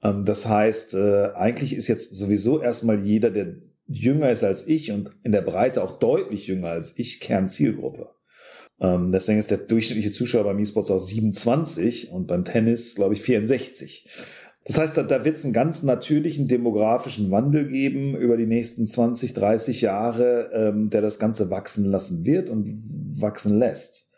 [0.02, 4.91] Ähm, das heißt, äh, eigentlich ist jetzt sowieso erstmal jeder, der jünger ist als ich
[4.91, 8.10] und in der Breite auch deutlich jünger als ich, Kernzielgruppe.
[8.82, 13.22] Ähm, deswegen ist der durchschnittliche Zuschauer beim E-Sports auch 27 und beim Tennis, glaube ich,
[13.22, 14.10] 64.
[14.65, 18.88] Das heißt, da, da wird es einen ganz natürlichen demografischen Wandel geben über die nächsten
[18.88, 22.82] 20, 30 Jahre, ähm, der das Ganze wachsen lassen wird und
[23.21, 24.12] wachsen lässt.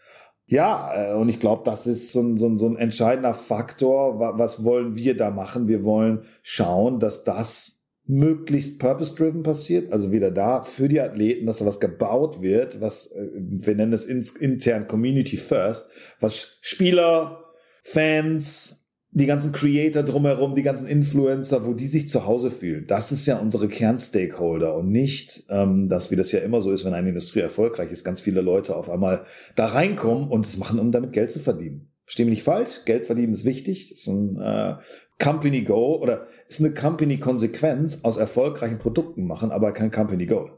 [0.45, 4.19] Ja, äh, und ich glaube, das ist so ein, so, ein, so ein entscheidender Faktor.
[4.39, 5.67] Was wollen wir da machen?
[5.67, 11.57] Wir wollen schauen, dass das möglichst purpose-driven passiert, also wieder da für die Athleten, dass
[11.57, 17.43] da was gebaut wird, was, äh, wir nennen es intern Community First, was Spieler,
[17.83, 18.76] Fans,
[19.11, 22.85] die ganzen Creator drumherum, die ganzen Influencer, wo die sich zu Hause fühlen.
[22.87, 26.85] Das ist ja unsere Kernstakeholder und nicht, ähm, dass wie das ja immer so ist,
[26.85, 30.79] wenn eine Industrie erfolgreich ist, ganz viele Leute auf einmal da reinkommen und es machen,
[30.79, 31.89] um damit Geld zu verdienen.
[32.03, 34.75] Versteh mich nicht falsch, Geld verdienen ist wichtig, ist ein äh,
[35.21, 40.51] Company Go oder ist eine Company Konsequenz aus erfolgreichen Produkten machen, aber kein Company Goal.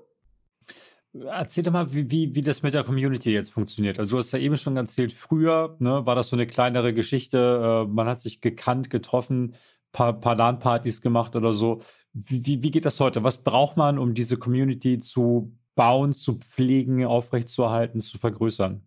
[1.13, 3.97] Erzähl doch mal, wie, wie, wie das mit der Community jetzt funktioniert.
[3.97, 7.85] Also du hast ja eben schon erzählt, früher ne, war das so eine kleinere Geschichte,
[7.87, 9.55] äh, man hat sich gekannt, getroffen,
[9.91, 11.81] paar, paar LAN-Partys gemacht oder so.
[12.13, 13.23] Wie, wie, wie geht das heute?
[13.23, 18.83] Was braucht man, um diese Community zu bauen, zu pflegen, aufrechtzuerhalten, zu vergrößern?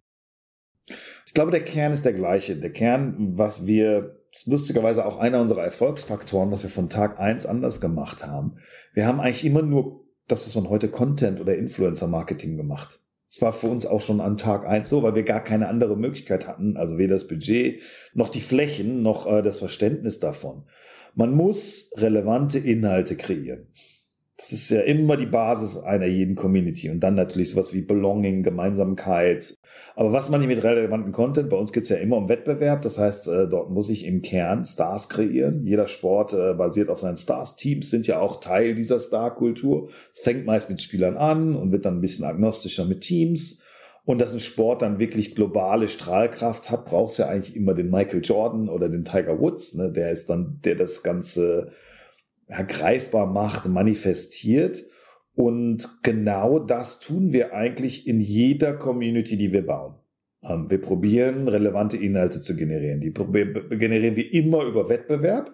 [1.27, 2.57] Ich glaube, der Kern ist der gleiche.
[2.57, 7.47] Der Kern, was wir, ist lustigerweise auch einer unserer Erfolgsfaktoren, was wir von Tag eins
[7.47, 8.59] anders gemacht haben.
[8.93, 13.01] Wir haben eigentlich immer nur das, was man heute Content oder Influencer Marketing gemacht.
[13.29, 15.97] Es war für uns auch schon an Tag eins so, weil wir gar keine andere
[15.97, 17.81] Möglichkeit hatten, also weder das Budget
[18.13, 20.65] noch die Flächen noch äh, das Verständnis davon.
[21.15, 23.69] Man muss relevante Inhalte kreieren.
[24.43, 26.91] Das ist ja immer die Basis einer jeden Community.
[26.91, 29.57] Und dann natürlich sowas wie Belonging, Gemeinsamkeit.
[29.95, 31.49] Aber was man hier mit relevanten Content?
[31.49, 32.83] Bei uns geht's ja immer um Wettbewerb.
[32.83, 35.65] Das heißt, äh, dort muss ich im Kern Stars kreieren.
[35.65, 37.55] Jeder Sport äh, basiert auf seinen Stars.
[37.55, 39.89] Teams sind ja auch Teil dieser Star-Kultur.
[40.13, 43.63] Es fängt meist mit Spielern an und wird dann ein bisschen agnostischer mit Teams.
[44.05, 48.23] Und dass ein Sport dann wirklich globale Strahlkraft hat, brauchst ja eigentlich immer den Michael
[48.25, 49.75] Jordan oder den Tiger Woods.
[49.75, 49.93] Ne?
[49.93, 51.71] Der ist dann, der das Ganze
[52.49, 54.83] ja, greifbar macht, manifestiert.
[55.35, 59.95] Und genau das tun wir eigentlich in jeder Community, die wir bauen.
[60.43, 63.01] Ähm, wir probieren, relevante Inhalte zu generieren.
[63.01, 65.53] Die generieren wir immer über Wettbewerb,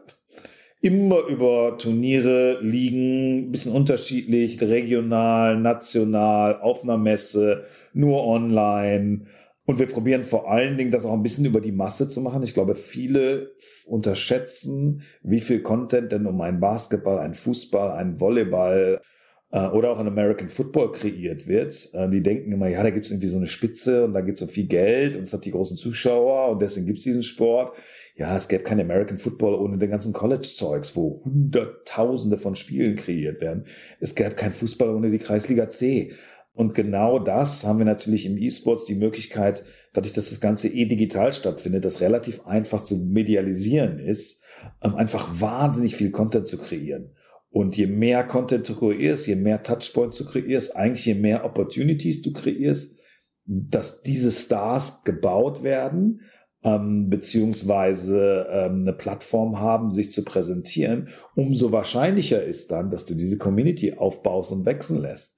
[0.80, 9.26] immer über Turniere, Ligen, bisschen unterschiedlich, regional, national, auf einer Messe, nur online.
[9.68, 12.42] Und wir probieren vor allen Dingen das auch ein bisschen über die Masse zu machen.
[12.42, 13.50] Ich glaube, viele
[13.84, 19.02] unterschätzen, wie viel Content denn um einen Basketball, einen Fußball, einen Volleyball
[19.50, 21.90] äh, oder auch ein American Football kreiert wird.
[21.92, 24.38] Äh, die denken immer, ja, da gibt es irgendwie so eine Spitze und da es
[24.38, 27.76] so viel Geld und es hat die großen Zuschauer und deswegen gibt es diesen Sport.
[28.16, 33.42] Ja, es gäbe kein American Football ohne den ganzen College-Zeugs, wo Hunderttausende von Spielen kreiert
[33.42, 33.66] werden.
[34.00, 36.14] Es gäbe kein Fußball ohne die Kreisliga C.
[36.58, 40.86] Und genau das haben wir natürlich im E-Sports die Möglichkeit, dadurch, dass das Ganze eh
[40.86, 44.42] digital stattfindet, das relativ einfach zu medialisieren ist,
[44.82, 47.12] ähm, einfach wahnsinnig viel Content zu kreieren.
[47.48, 52.22] Und je mehr Content du kreierst, je mehr Touchpoints du kreierst, eigentlich je mehr Opportunities
[52.22, 52.98] du kreierst,
[53.44, 56.22] dass diese Stars gebaut werden,
[56.64, 63.14] ähm, beziehungsweise ähm, eine Plattform haben, sich zu präsentieren, umso wahrscheinlicher ist dann, dass du
[63.14, 65.37] diese Community aufbaust und wachsen lässt.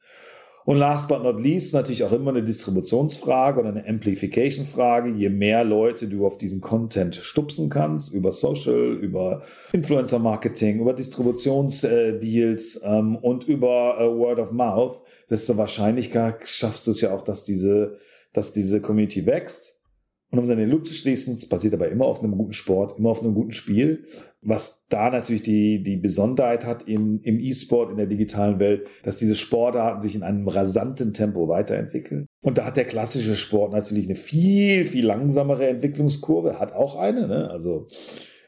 [0.64, 5.10] Und last but not least natürlich auch immer eine Distributionsfrage oder eine Amplification-Frage.
[5.10, 9.42] Je mehr Leute du auf diesen Content stupsen kannst, über Social, über
[9.72, 17.00] Influencer-Marketing, über Distributionsdeals ähm, und über äh, Word of Mouth, desto wahrscheinlicher schaffst du es
[17.00, 17.98] ja auch, dass diese,
[18.32, 19.79] dass diese Community wächst.
[20.30, 23.10] Und um den Loop zu schließen, es basiert aber immer auf einem guten Sport, immer
[23.10, 24.06] auf einem guten Spiel.
[24.42, 29.16] Was da natürlich die, die Besonderheit hat in, im E-Sport, in der digitalen Welt, dass
[29.16, 32.26] diese Sportarten sich in einem rasanten Tempo weiterentwickeln.
[32.42, 37.26] Und da hat der klassische Sport natürlich eine viel, viel langsamere Entwicklungskurve, hat auch eine,
[37.26, 37.50] ne?
[37.50, 37.88] Also,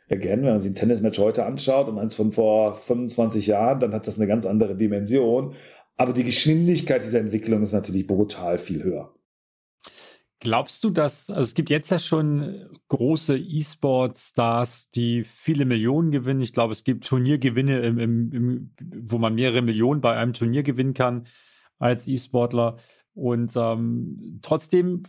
[0.09, 3.93] again, wenn man sich ein Tennismatch heute anschaut und eins von vor 25 Jahren, dann
[3.93, 5.53] hat das eine ganz andere Dimension.
[5.97, 9.13] Aber die Geschwindigkeit dieser Entwicklung ist natürlich brutal viel höher.
[10.43, 16.41] Glaubst du, dass, also es gibt jetzt ja schon große E-Sport-Stars, die viele Millionen gewinnen.
[16.41, 18.71] Ich glaube, es gibt Turniergewinne, im, im, im,
[19.05, 21.29] wo man mehrere Millionen bei einem Turnier gewinnen kann
[21.79, 22.79] als E-Sportler.
[23.15, 25.05] Und ähm, trotzdem,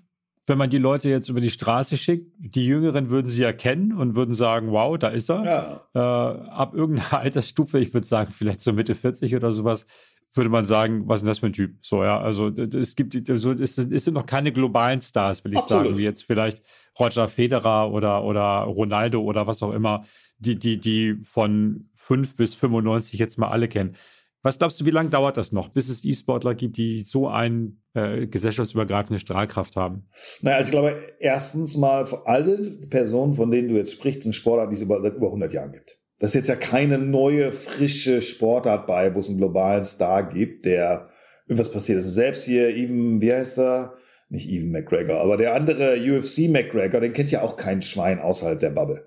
[0.46, 4.14] wenn man die Leute jetzt über die Straße schickt, die Jüngeren würden sie erkennen und
[4.14, 5.44] würden sagen, wow, da ist er.
[5.44, 5.82] Ja.
[5.96, 9.88] Äh, ab irgendeiner Altersstufe, ich würde sagen, vielleicht so Mitte 40 oder sowas,
[10.34, 11.76] würde man sagen, was ist denn das für ein Typ?
[11.82, 15.60] So, ja, also es gibt so, es, es sind noch keine globalen Stars, will ich
[15.60, 15.86] Absolut.
[15.86, 16.64] sagen, wie jetzt vielleicht
[17.00, 20.04] Roger Federer oder, oder Ronaldo oder was auch immer,
[20.38, 23.96] die, die, die von 5 bis 95 jetzt mal alle kennen.
[24.42, 27.78] Was glaubst du, wie lange dauert das noch, bis es E-Sportler gibt, die so eine
[27.94, 30.10] äh, gesellschaftsübergreifende Strahlkraft haben?
[30.42, 34.34] Naja, also ich glaube, erstens mal, für alle Personen, von denen du jetzt sprichst, sind
[34.34, 36.03] Sportler, die es über, seit über 100 Jahren gibt.
[36.24, 40.64] Das ist jetzt ja keine neue, frische Sportart bei, wo es einen globalen Star gibt,
[40.64, 41.10] der
[41.48, 42.06] irgendwas passiert ist.
[42.06, 43.96] Und selbst hier, Even, wie heißt er?
[44.30, 48.58] Nicht Even McGregor, aber der andere UFC McGregor, den kennt ja auch kein Schwein außerhalb
[48.58, 49.04] der Bubble.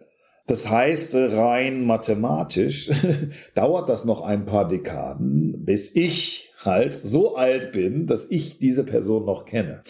[0.46, 2.90] Das heißt, rein mathematisch
[3.54, 8.84] dauert das noch ein paar Dekaden, bis ich halt so alt bin, dass ich diese
[8.84, 9.82] Person noch kenne.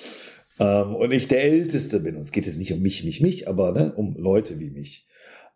[0.61, 2.15] Ähm, und ich der Älteste bin.
[2.15, 5.06] Und es geht jetzt nicht um mich, mich, mich, aber ne, um Leute wie mich.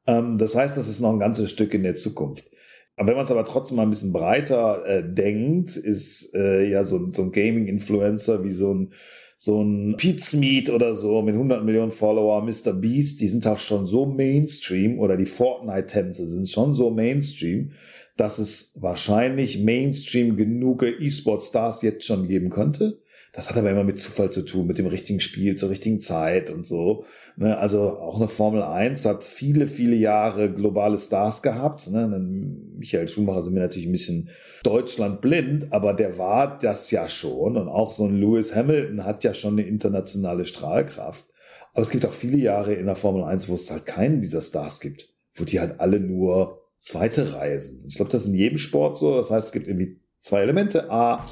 [0.07, 2.51] Ähm, das heißt, das ist noch ein ganzes Stück in der Zukunft.
[2.97, 6.85] Aber wenn man es aber trotzdem mal ein bisschen breiter äh, denkt, ist äh, ja
[6.85, 8.93] so, so ein Gaming-Influencer wie so ein
[9.43, 12.75] so ein Pete Smith oder so mit 100 Millionen Follower, Mr.
[12.75, 17.71] Beast, die sind auch schon so Mainstream oder die Fortnite-Tänze sind schon so Mainstream,
[18.19, 23.01] dass es wahrscheinlich Mainstream genug E-Sport-Stars jetzt schon geben könnte.
[23.33, 26.51] Das hat aber immer mit Zufall zu tun, mit dem richtigen Spiel zur richtigen Zeit
[26.51, 27.05] und so.
[27.37, 27.57] Ne?
[27.59, 31.89] Also auch eine Formel 1 hat viele, viele Jahre globale Stars gehabt.
[31.91, 32.09] Ne?
[32.77, 34.31] Michael Schumacher sind wir natürlich ein bisschen
[34.65, 37.57] Deutschland blind, aber der war das ja schon.
[37.57, 41.27] Und auch so ein Lewis Hamilton hat ja schon eine internationale Strahlkraft.
[41.73, 44.43] Aber es gibt auch viele Jahre in der Formel 1, wo es halt keinen dieser
[44.43, 47.85] Stars gibt, wo die halt alle nur zweite Reihe sind.
[47.87, 49.17] Ich glaube, das ist in jedem Sport so.
[49.17, 50.91] Das heißt, es gibt irgendwie zwei Elemente.
[50.91, 51.27] A,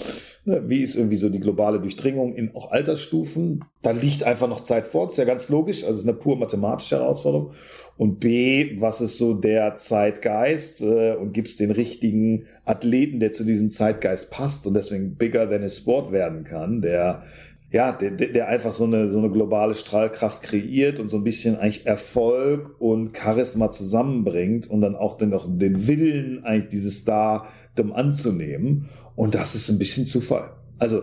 [0.45, 3.65] ne, wie ist irgendwie so die globale Durchdringung in auch Altersstufen?
[3.83, 6.17] Da liegt einfach noch Zeit vor, das ist ja ganz logisch, also es ist eine
[6.17, 7.53] pur mathematische Herausforderung.
[7.97, 13.33] Und B, was ist so der Zeitgeist äh, und gibt es den richtigen Athleten, der
[13.33, 17.25] zu diesem Zeitgeist passt und deswegen bigger than a sport werden kann, der
[17.71, 21.59] ja, der, der einfach so eine, so eine globale Strahlkraft kreiert und so ein bisschen
[21.59, 27.47] eigentlich Erfolg und Charisma zusammenbringt und dann auch den, auch den Willen eigentlich dieses Star
[27.79, 28.89] Faktum anzunehmen.
[29.15, 30.53] Und das ist ein bisschen Zufall.
[30.79, 31.03] Also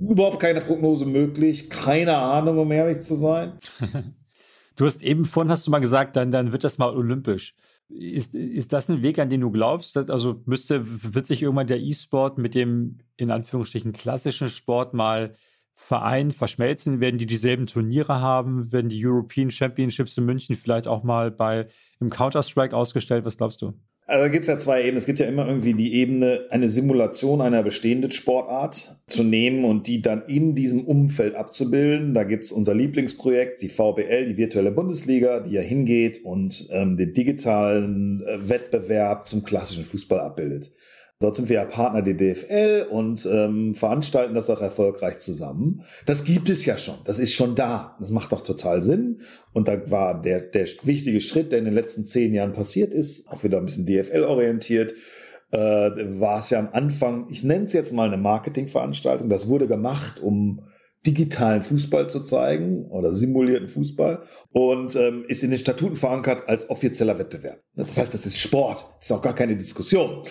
[0.00, 3.58] überhaupt keine Prognose möglich, keine Ahnung, um ehrlich zu sein.
[4.76, 7.54] du hast eben vorhin hast du mal gesagt, dann, dann wird das mal olympisch.
[7.88, 9.96] Ist, ist das ein Weg, an den du glaubst?
[10.10, 10.82] Also müsste,
[11.14, 15.32] wird sich irgendwann der E-Sport mit dem, in Anführungsstrichen, klassischen Sport mal
[15.74, 17.00] vereinen, verschmelzen?
[17.00, 18.72] Werden die dieselben Turniere haben?
[18.72, 21.68] Werden die European Championships in München vielleicht auch mal bei,
[22.00, 23.24] im Counter-Strike ausgestellt?
[23.24, 23.74] Was glaubst du?
[24.08, 24.98] Also gibt es ja zwei Ebenen.
[24.98, 29.88] Es gibt ja immer irgendwie die Ebene, eine Simulation einer bestehenden Sportart zu nehmen und
[29.88, 32.14] die dann in diesem Umfeld abzubilden.
[32.14, 37.14] Da gibt's unser Lieblingsprojekt, die VBL, die virtuelle Bundesliga, die ja hingeht und ähm, den
[37.14, 40.70] digitalen äh, Wettbewerb zum klassischen Fußball abbildet.
[41.18, 45.82] Dort sind wir ja Partner der DFL und ähm, veranstalten das auch erfolgreich zusammen.
[46.04, 46.96] Das gibt es ja schon.
[47.04, 47.96] Das ist schon da.
[48.00, 49.22] Das macht doch total Sinn.
[49.54, 53.30] Und da war der, der wichtige Schritt, der in den letzten zehn Jahren passiert ist,
[53.30, 54.94] auch wieder ein bisschen DFL-orientiert,
[55.52, 59.30] äh, war es ja am Anfang, ich nenne es jetzt mal eine Marketingveranstaltung.
[59.30, 60.66] Das wurde gemacht, um
[61.06, 66.68] digitalen Fußball zu zeigen oder simulierten Fußball und ähm, ist in den Statuten verankert als
[66.68, 67.62] offizieller Wettbewerb.
[67.74, 68.84] Das heißt, das ist Sport.
[68.98, 70.24] Das ist auch gar keine Diskussion.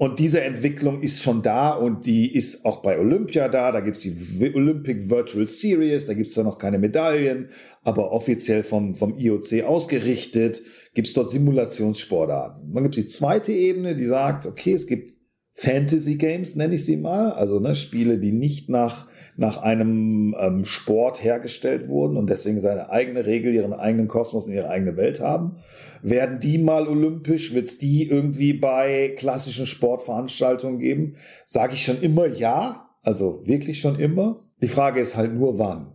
[0.00, 3.70] Und diese Entwicklung ist schon da und die ist auch bei Olympia da.
[3.70, 7.50] Da gibt's die Olympic Virtual Series, da gibt's zwar noch keine Medaillen,
[7.82, 10.62] aber offiziell vom, vom IOC ausgerichtet,
[10.94, 12.72] gibt's dort Simulationssportarten.
[12.72, 15.12] Dann gibt's die zweite Ebene, die sagt, okay, es gibt
[15.52, 19.06] Fantasy Games, nenne ich sie mal, also ne, Spiele, die nicht nach
[19.40, 24.52] nach einem ähm, Sport hergestellt wurden und deswegen seine eigene Regel, ihren eigenen Kosmos und
[24.52, 25.56] ihre eigene Welt haben.
[26.02, 27.54] Werden die mal olympisch?
[27.54, 31.16] Wird es die irgendwie bei klassischen Sportveranstaltungen geben?
[31.46, 34.44] Sage ich schon immer ja, also wirklich schon immer.
[34.60, 35.94] Die Frage ist halt nur wann.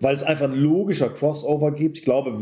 [0.00, 1.98] weil es einfach ein logischer Crossover gibt.
[2.00, 2.36] Ich glaube,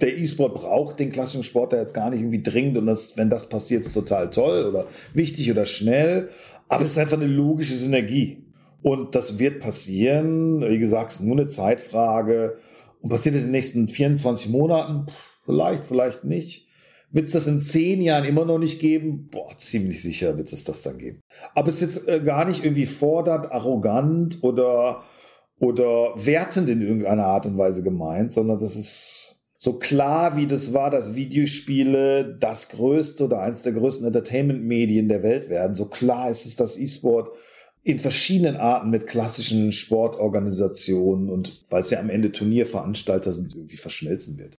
[0.00, 3.30] der E-Sport braucht den klassischen Sport da jetzt gar nicht irgendwie dringend und das, wenn
[3.30, 6.30] das passiert, ist total toll oder wichtig oder schnell.
[6.68, 8.45] Aber es ist einfach eine logische Synergie.
[8.86, 10.60] Und das wird passieren.
[10.60, 12.58] Wie gesagt, es ist nur eine Zeitfrage.
[13.00, 15.06] Und passiert es in den nächsten 24 Monaten?
[15.44, 16.68] Vielleicht, vielleicht nicht.
[17.10, 19.26] Wird es das in zehn Jahren immer noch nicht geben?
[19.28, 21.18] Boah, ziemlich sicher wird es das dann geben.
[21.56, 25.02] Aber es ist jetzt äh, gar nicht irgendwie fordernd, arrogant oder,
[25.58, 30.74] oder wertend in irgendeiner Art und Weise gemeint, sondern das ist so klar, wie das
[30.74, 35.74] war, dass Videospiele das größte oder eins der größten Entertainment-Medien der Welt werden.
[35.74, 37.30] So klar ist es, dass E-Sport
[37.86, 43.76] in verschiedenen Arten mit klassischen Sportorganisationen und weil es ja am Ende Turnierveranstalter sind, irgendwie
[43.76, 44.58] verschmelzen wird.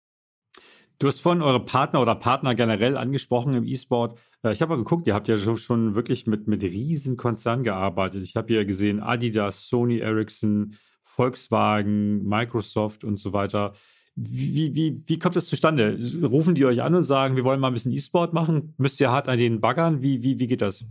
[0.97, 4.17] Du hast vorhin eure Partner oder Partner generell angesprochen im E-Sport.
[4.43, 8.23] Äh, ich habe mal geguckt, ihr habt ja schon wirklich mit, mit riesen gearbeitet.
[8.23, 13.73] Ich habe hier gesehen Adidas, Sony Ericsson, Volkswagen, Microsoft und so weiter.
[14.15, 15.99] Wie, wie, wie kommt das zustande?
[16.23, 18.73] Rufen die euch an und sagen, wir wollen mal ein bisschen E-Sport machen?
[18.77, 20.01] Müsst ihr hart an den baggern?
[20.01, 20.85] Wie, wie, wie geht das?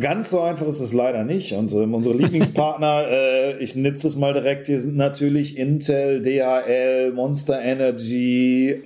[0.00, 1.52] Ganz so einfach ist es leider nicht.
[1.52, 7.60] Unsere, unsere Lieblingspartner, äh, ich nitze es mal direkt, hier sind natürlich Intel, DHL, Monster
[7.62, 8.82] Energy,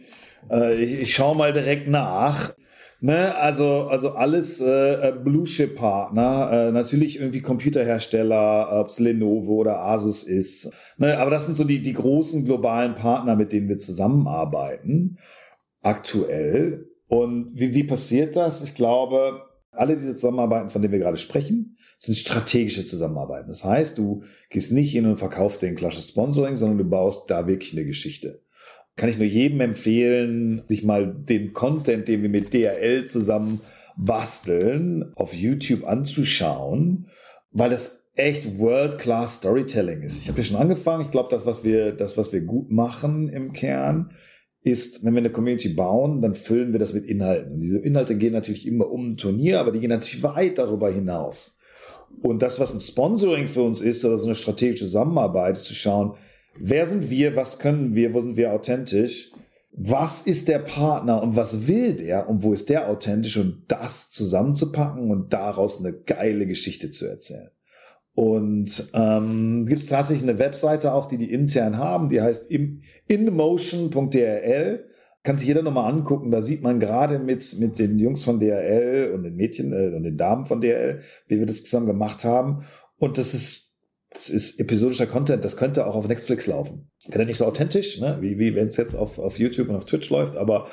[0.50, 2.54] äh, ich, ich schaue mal direkt nach.
[3.00, 9.54] Ne, also, also alles äh, Blue Chip Partner, äh, natürlich irgendwie Computerhersteller, ob es Lenovo
[9.54, 10.72] oder Asus ist.
[10.98, 15.18] Ne, aber das sind so die, die großen globalen Partner, mit denen wir zusammenarbeiten.
[15.80, 16.90] Aktuell.
[17.08, 18.62] Und wie, wie passiert das?
[18.62, 23.48] Ich glaube, alle diese Zusammenarbeiten, von denen wir gerade sprechen, sind strategische Zusammenarbeiten.
[23.48, 27.46] Das heißt, du gehst nicht hin und verkaufst den klassisches Sponsoring, sondern du baust da
[27.46, 28.42] wirklich eine Geschichte
[28.96, 33.60] kann ich nur jedem empfehlen, sich mal den Content, den wir mit DRL zusammen
[33.96, 37.08] basteln, auf YouTube anzuschauen,
[37.50, 40.18] weil das echt World-Class Storytelling ist.
[40.18, 41.04] Ich habe ja schon angefangen.
[41.04, 44.12] Ich glaube, das, was wir, das, was wir gut machen im Kern,
[44.64, 47.60] ist, wenn wir eine Community bauen, dann füllen wir das mit Inhalten.
[47.60, 51.58] Diese Inhalte gehen natürlich immer um ein Turnier, aber die gehen natürlich weit darüber hinaus.
[52.22, 55.74] Und das, was ein Sponsoring für uns ist, oder so eine strategische Zusammenarbeit, ist zu
[55.74, 56.14] schauen,
[56.58, 57.36] Wer sind wir?
[57.36, 58.14] Was können wir?
[58.14, 59.32] Wo sind wir authentisch?
[59.72, 64.10] Was ist der Partner und was will der und wo ist der authentisch und das
[64.10, 67.48] zusammenzupacken und daraus eine geile Geschichte zu erzählen.
[68.14, 72.50] Und ähm, gibt es tatsächlich eine Webseite auch, die die intern haben, die heißt
[73.08, 74.84] inmotion.drl.
[75.22, 76.30] Kann sich jeder nochmal angucken.
[76.30, 80.02] Da sieht man gerade mit, mit den Jungs von DRL und den Mädchen äh, und
[80.02, 82.64] den Damen von DRL, wie wir das zusammen gemacht haben.
[82.98, 83.72] Und das ist
[84.12, 86.90] das ist episodischer Content, das könnte auch auf Netflix laufen.
[87.08, 88.18] Wäre nicht so authentisch, ne?
[88.20, 90.68] wie, wie wenn es jetzt auf, auf YouTube und auf Twitch läuft, aber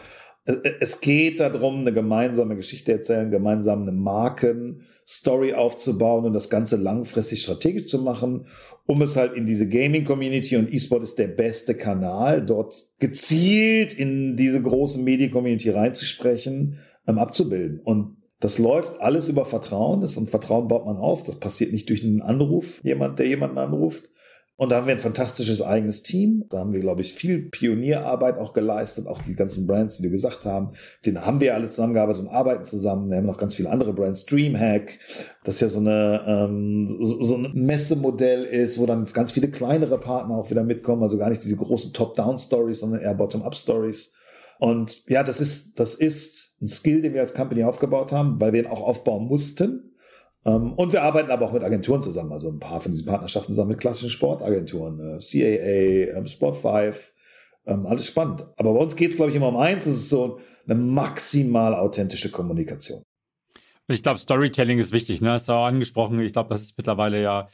[0.80, 7.44] es geht darum, eine gemeinsame Geschichte erzählen, gemeinsam eine Marken-Story aufzubauen und das Ganze langfristig
[7.44, 8.46] strategisch zu machen,
[8.88, 14.36] um es halt in diese Gaming-Community und E-Sport ist der beste Kanal, dort gezielt in
[14.38, 17.80] diese große Medien-Community reinzusprechen, ähm, abzubilden.
[17.80, 20.02] Und das läuft alles über Vertrauen.
[20.02, 21.24] Das, und Vertrauen baut man auf.
[21.24, 24.10] Das passiert nicht durch einen Anruf, jemand, der jemanden anruft.
[24.60, 26.44] Und da haben wir ein fantastisches eigenes Team.
[26.50, 29.08] Da haben wir, glaube ich, viel Pionierarbeit auch geleistet.
[29.08, 30.72] Auch die ganzen Brands, die wir gesagt haben,
[31.06, 33.10] denen haben wir alle zusammengearbeitet und arbeiten zusammen.
[33.10, 34.26] Wir haben noch ganz viele andere Brands.
[34.26, 35.00] Dreamhack,
[35.46, 39.98] das ja so eine ähm, so, so ein Messemodell ist, wo dann ganz viele kleinere
[39.98, 41.04] Partner auch wieder mitkommen.
[41.04, 44.14] Also gar nicht diese großen Top-Down-Stories, sondern eher Bottom-Up-Stories.
[44.58, 48.52] Und ja, das ist, das ist ein Skill, den wir als Company aufgebaut haben, weil
[48.52, 49.89] wir ihn auch aufbauen mussten.
[50.46, 53.52] Ähm, und wir arbeiten aber auch mit Agenturen zusammen, also ein paar von diesen Partnerschaften
[53.52, 57.14] zusammen mit klassischen Sportagenturen, äh, CAA, ähm, Sport 5,
[57.66, 58.48] ähm, alles spannend.
[58.58, 61.76] Aber bei uns geht es, glaube ich, immer um eins, es ist so eine maximal
[61.76, 63.04] authentische Kommunikation.
[63.92, 65.32] Ich glaube, Storytelling ist wichtig, ne?
[65.32, 66.20] Hast du auch angesprochen.
[66.20, 67.48] Ich glaube, das ist mittlerweile ja,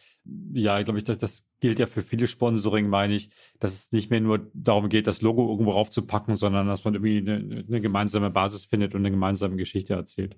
[0.53, 3.29] ja, glaube ich, dass das gilt ja für viele Sponsoring, meine ich,
[3.59, 7.19] dass es nicht mehr nur darum geht, das Logo irgendwo raufzupacken, sondern dass man irgendwie
[7.19, 10.35] eine, eine gemeinsame Basis findet und eine gemeinsame Geschichte erzählt.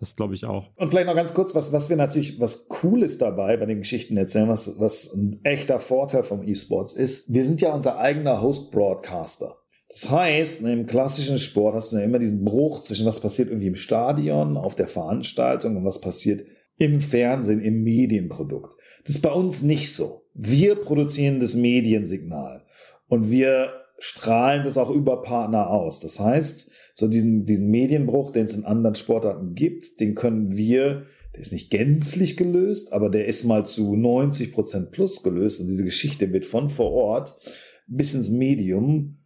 [0.00, 0.70] Das glaube ich auch.
[0.76, 3.78] Und vielleicht noch ganz kurz, was, was wir natürlich, was cool ist dabei bei den
[3.78, 7.32] Geschichten erzählen, was, was ein echter Vorteil vom E-Sports ist.
[7.32, 9.56] Wir sind ja unser eigener Host-Broadcaster.
[9.90, 13.68] Das heißt, im klassischen Sport hast du ja immer diesen Bruch zwischen was passiert irgendwie
[13.68, 16.44] im Stadion, auf der Veranstaltung und was passiert
[16.76, 18.76] im Fernsehen, im Medienprodukt.
[19.04, 20.22] Das ist bei uns nicht so.
[20.34, 22.64] Wir produzieren das Mediensignal
[23.08, 25.98] und wir strahlen das auch über Partner aus.
[25.98, 31.06] Das heißt, so diesen, diesen Medienbruch, den es in anderen Sportarten gibt, den können wir,
[31.32, 35.68] der ist nicht gänzlich gelöst, aber der ist mal zu 90 Prozent plus gelöst und
[35.68, 37.38] diese Geschichte wird von vor Ort
[37.86, 39.24] bis ins Medium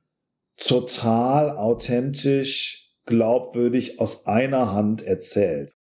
[0.58, 5.72] total authentisch, glaubwürdig aus einer Hand erzählt.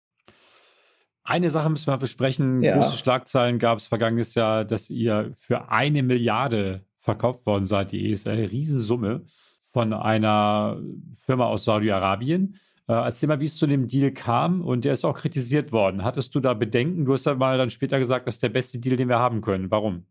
[1.24, 2.62] Eine Sache müssen wir besprechen.
[2.62, 2.78] Ja.
[2.78, 8.12] Große Schlagzeilen gab es vergangenes Jahr, dass ihr für eine Milliarde verkauft worden seid, die
[8.12, 9.24] ESL, Riesensumme
[9.73, 10.81] von einer
[11.12, 12.57] Firma aus Saudi-Arabien.
[12.89, 16.03] Äh, erzähl mal, wie es zu dem Deal kam und der ist auch kritisiert worden.
[16.03, 17.05] Hattest du da Bedenken?
[17.05, 19.41] Du hast ja mal dann später gesagt, das ist der beste Deal, den wir haben
[19.41, 19.71] können.
[19.71, 20.05] Warum?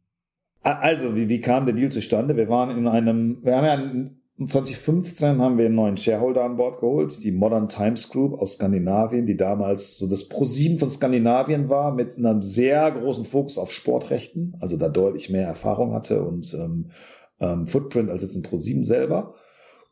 [0.61, 2.35] Also, wie, wie kam der Deal zustande?
[2.35, 6.79] Wir waren in einem, wir haben ja 2015 haben wir einen neuen Shareholder an Bord
[6.79, 11.93] geholt, die Modern Times Group aus Skandinavien, die damals so das ProSieben von Skandinavien war,
[11.93, 16.85] mit einem sehr großen Fokus auf Sportrechten, also da deutlich mehr Erfahrung hatte und ähm,
[17.41, 19.33] ähm, Footprint als jetzt ein ProSieben selber.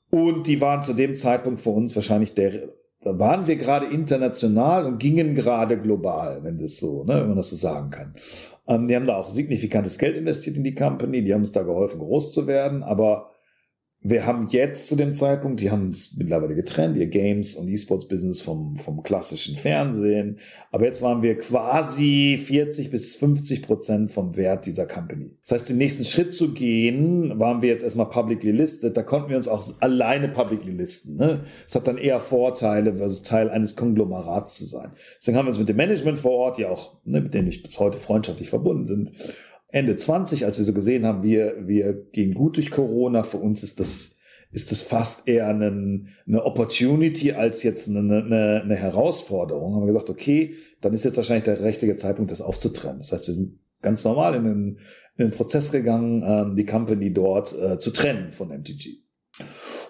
[0.10, 2.70] Und die waren zu dem Zeitpunkt für uns wahrscheinlich der,
[3.02, 7.38] da waren wir gerade international und gingen gerade global, wenn das so, ne, wenn man
[7.38, 8.16] das so sagen kann.
[8.68, 11.64] Ähm, die haben da auch signifikantes Geld investiert in die Company, die haben uns da
[11.64, 13.30] geholfen, groß zu werden, aber
[14.02, 18.40] wir haben jetzt zu dem Zeitpunkt, die haben es mittlerweile getrennt, ihr Games- und E-Sports-Business
[18.40, 20.38] vom, vom klassischen Fernsehen.
[20.72, 25.32] Aber jetzt waren wir quasi 40 bis 50 Prozent vom Wert dieser Company.
[25.44, 28.96] Das heißt, den nächsten Schritt zu gehen, waren wir jetzt erstmal publicly listed.
[28.96, 31.18] Da konnten wir uns auch alleine publicly listen.
[31.18, 31.44] Ne?
[31.66, 34.92] Das hat dann eher Vorteile, versus Teil eines Konglomerats zu sein.
[35.18, 37.64] Deswegen haben wir uns mit dem Management vor Ort, die auch, ne, mit denen ich
[37.64, 39.12] bis heute freundschaftlich verbunden sind,
[39.70, 43.64] Ende 20, als wir so gesehen haben, wir, wir gehen gut durch Corona, für uns
[43.64, 44.20] ist das,
[44.52, 49.76] ist das fast eher eine, eine Opportunity als jetzt eine, eine, eine Herausforderung.
[49.76, 53.00] Haben wir gesagt, okay, dann ist jetzt wahrscheinlich der richtige Zeitpunkt, das aufzutrennen.
[53.00, 54.80] Das heißt, wir sind ganz normal in den,
[55.18, 59.04] in den Prozess gegangen, ähm, die Company dort äh, zu trennen von MTG.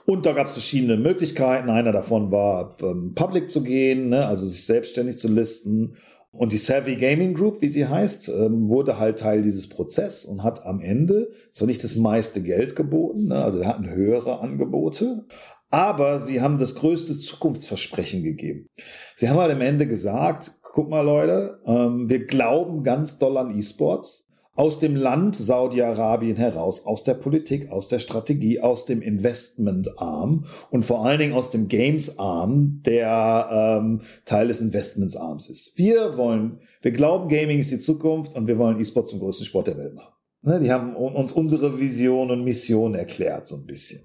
[0.05, 1.69] Und da gab es verschiedene Möglichkeiten.
[1.69, 5.97] Einer davon war, ähm, public zu gehen, ne, also sich selbstständig zu listen.
[6.38, 10.43] Und die Savvy Gaming Group, wie sie heißt, ähm, wurde halt Teil dieses Prozesses und
[10.43, 15.25] hat am Ende zwar nicht das meiste Geld geboten, ne, also hatten höhere Angebote,
[15.69, 18.67] aber sie haben das größte Zukunftsversprechen gegeben.
[19.15, 23.57] Sie haben halt am Ende gesagt, guck mal Leute, ähm, wir glauben ganz doll an
[23.57, 24.26] E-Sports
[24.57, 30.83] aus dem Land Saudi-Arabien heraus, aus der Politik, aus der Strategie, aus dem Investment-Arm und
[30.83, 35.77] vor allen Dingen aus dem Games-Arm, der ähm, Teil des Investments-Arms ist.
[35.77, 39.67] Wir wollen, wir glauben, Gaming ist die Zukunft und wir wollen E-Sport zum größten Sport
[39.67, 40.13] der Welt machen.
[40.41, 44.01] Ne, die haben uns unsere Vision und Mission erklärt, so ein bisschen.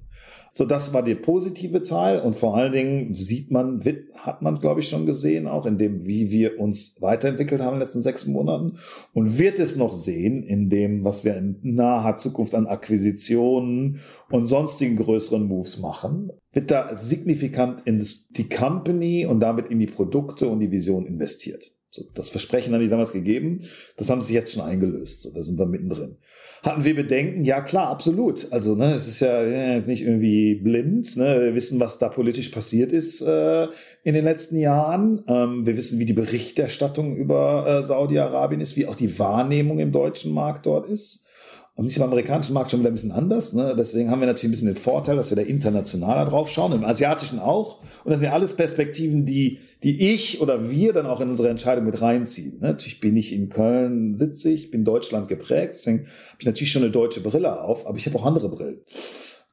[0.54, 3.80] So, das war der positive Teil und vor allen Dingen sieht man,
[4.18, 7.80] hat man, glaube ich, schon gesehen, auch in dem, wie wir uns weiterentwickelt haben in
[7.80, 8.76] den letzten sechs Monaten
[9.14, 14.44] und wird es noch sehen in dem, was wir in naher Zukunft an Akquisitionen und
[14.44, 18.04] sonstigen größeren Moves machen, wird da signifikant in
[18.36, 21.72] die Company und damit in die Produkte und die Vision investiert.
[21.88, 23.62] So, das Versprechen haben die damals gegeben,
[23.96, 25.22] das haben sie jetzt schon eingelöst.
[25.22, 26.16] So, da sind wir mittendrin.
[26.62, 27.44] Hatten wir Bedenken?
[27.44, 28.46] Ja, klar, absolut.
[28.52, 31.16] Also, ne, es ist ja jetzt nicht irgendwie blind.
[31.16, 31.40] Ne?
[31.40, 33.64] Wir wissen, was da politisch passiert ist äh,
[34.04, 35.24] in den letzten Jahren.
[35.26, 39.90] Ähm, wir wissen, wie die Berichterstattung über äh, Saudi-Arabien ist, wie auch die Wahrnehmung im
[39.90, 41.26] deutschen Markt dort ist.
[41.74, 43.54] Und ist im amerikanischen Markt schon wieder ein bisschen anders.
[43.54, 43.74] Ne?
[43.76, 46.84] Deswegen haben wir natürlich ein bisschen den Vorteil, dass wir da internationaler drauf schauen, im
[46.84, 47.80] asiatischen auch.
[48.04, 51.48] Und das sind ja alles Perspektiven, die, die ich oder wir dann auch in unsere
[51.48, 52.60] Entscheidung mit reinziehen.
[52.60, 52.68] Ne?
[52.68, 56.82] Natürlich bin ich in Köln, sitze ich, bin Deutschland geprägt, deswegen habe ich natürlich schon
[56.82, 58.80] eine deutsche Brille auf, aber ich habe auch andere Brillen.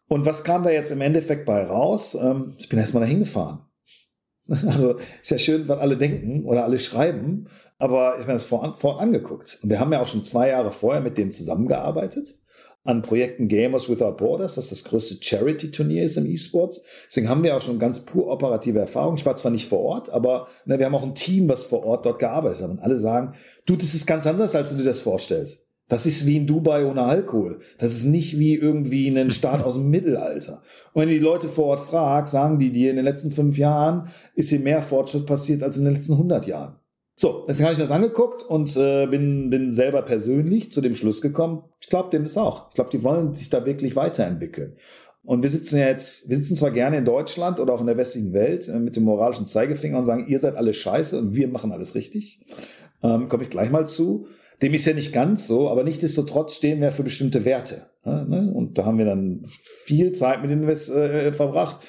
[0.09, 2.17] Und was kam da jetzt im Endeffekt bei raus?
[2.19, 3.65] Ähm, ich bin erstmal dahin gefahren.
[4.65, 7.47] Also ist ja schön, was alle denken oder alle schreiben,
[7.79, 9.59] aber ich habe mir das vor, vor angeguckt.
[9.63, 12.39] Und wir haben ja auch schon zwei Jahre vorher mit denen zusammengearbeitet
[12.83, 16.83] an Projekten Gamers Without Borders, das das größte Charity-Turnier ist im E-Sports.
[17.07, 19.15] Deswegen haben wir auch schon ganz pur operative Erfahrung.
[19.15, 21.83] Ich war zwar nicht vor Ort, aber ne, wir haben auch ein Team, was vor
[21.83, 22.69] Ort dort gearbeitet hat.
[22.69, 23.33] Und alle sagen,
[23.65, 25.65] du, das ist ganz anders, als du dir das vorstellst.
[25.89, 27.59] Das ist wie in Dubai ohne Alkohol.
[27.79, 30.61] Das ist nicht wie irgendwie ein Staat aus dem Mittelalter.
[30.93, 33.57] Und wenn du die Leute vor Ort fragst, sagen die dir, in den letzten fünf
[33.57, 36.78] Jahren ist hier mehr Fortschritt passiert als in den letzten hundert Jahren.
[37.21, 40.95] So, deswegen habe ich mir das angeguckt und äh, bin, bin selber persönlich zu dem
[40.95, 42.69] Schluss gekommen, ich glaube dem das auch.
[42.69, 44.77] Ich glaube, die wollen sich da wirklich weiterentwickeln.
[45.25, 47.97] Und wir sitzen ja jetzt, wir sitzen zwar gerne in Deutschland oder auch in der
[47.97, 51.49] westlichen Welt äh, mit dem moralischen Zeigefinger und sagen, ihr seid alle scheiße und wir
[51.49, 52.39] machen alles richtig.
[53.03, 54.27] Ähm, Komme ich gleich mal zu.
[54.61, 57.81] Dem ist ja nicht ganz so, aber nichtsdestotrotz stehen wir für bestimmte Werte.
[58.05, 58.49] Ne?
[58.55, 61.81] Und da haben wir dann viel Zeit mit ihnen äh, verbracht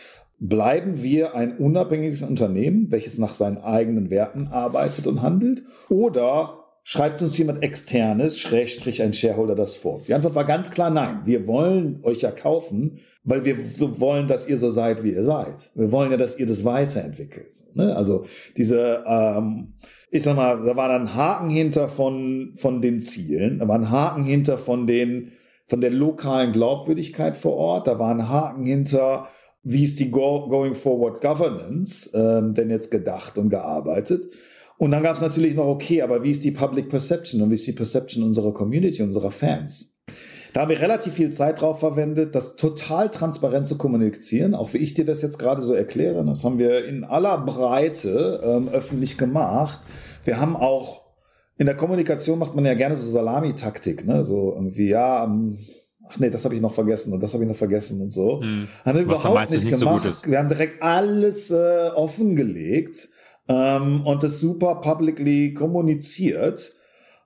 [0.42, 5.64] Bleiben wir ein unabhängiges Unternehmen, welches nach seinen eigenen Werten arbeitet und handelt?
[5.90, 10.00] Oder schreibt uns jemand externes, Schrägstrich ein Shareholder das vor?
[10.08, 11.20] Die Antwort war ganz klar nein.
[11.26, 15.24] Wir wollen euch ja kaufen, weil wir so wollen, dass ihr so seid, wie ihr
[15.24, 15.70] seid.
[15.74, 17.64] Wir wollen ja, dass ihr das weiterentwickelt.
[17.74, 17.94] Ne?
[17.94, 18.24] Also
[18.56, 19.74] diese, ähm,
[20.10, 23.90] ich sag mal, da war ein Haken hinter von, von den Zielen, da war ein
[23.90, 25.32] Haken hinter von den,
[25.66, 29.28] von der lokalen Glaubwürdigkeit vor Ort, da war ein Haken hinter
[29.62, 34.28] wie ist die Go Going Forward Governance ähm, denn jetzt gedacht und gearbeitet?
[34.78, 37.54] Und dann gab es natürlich noch, okay, aber wie ist die Public Perception und wie
[37.54, 40.00] ist die Perception unserer Community, unserer Fans?
[40.52, 44.78] Da haben wir relativ viel Zeit drauf verwendet, das total transparent zu kommunizieren, auch wie
[44.78, 46.24] ich dir das jetzt gerade so erkläre.
[46.24, 49.80] Das haben wir in aller Breite ähm, öffentlich gemacht.
[50.24, 51.10] Wir haben auch
[51.60, 54.24] in der Kommunikation macht man ja gerne so Salamitaktik, ne?
[54.24, 55.30] So irgendwie, ja,
[56.10, 58.40] ach nee, das habe ich noch vergessen und das habe ich noch vergessen und so.
[58.42, 58.68] Hm.
[58.84, 60.12] Haben wir überhaupt nicht, nicht gemacht.
[60.12, 63.08] So wir haben direkt alles äh, offengelegt
[63.48, 66.74] ähm, und das super publicly kommuniziert.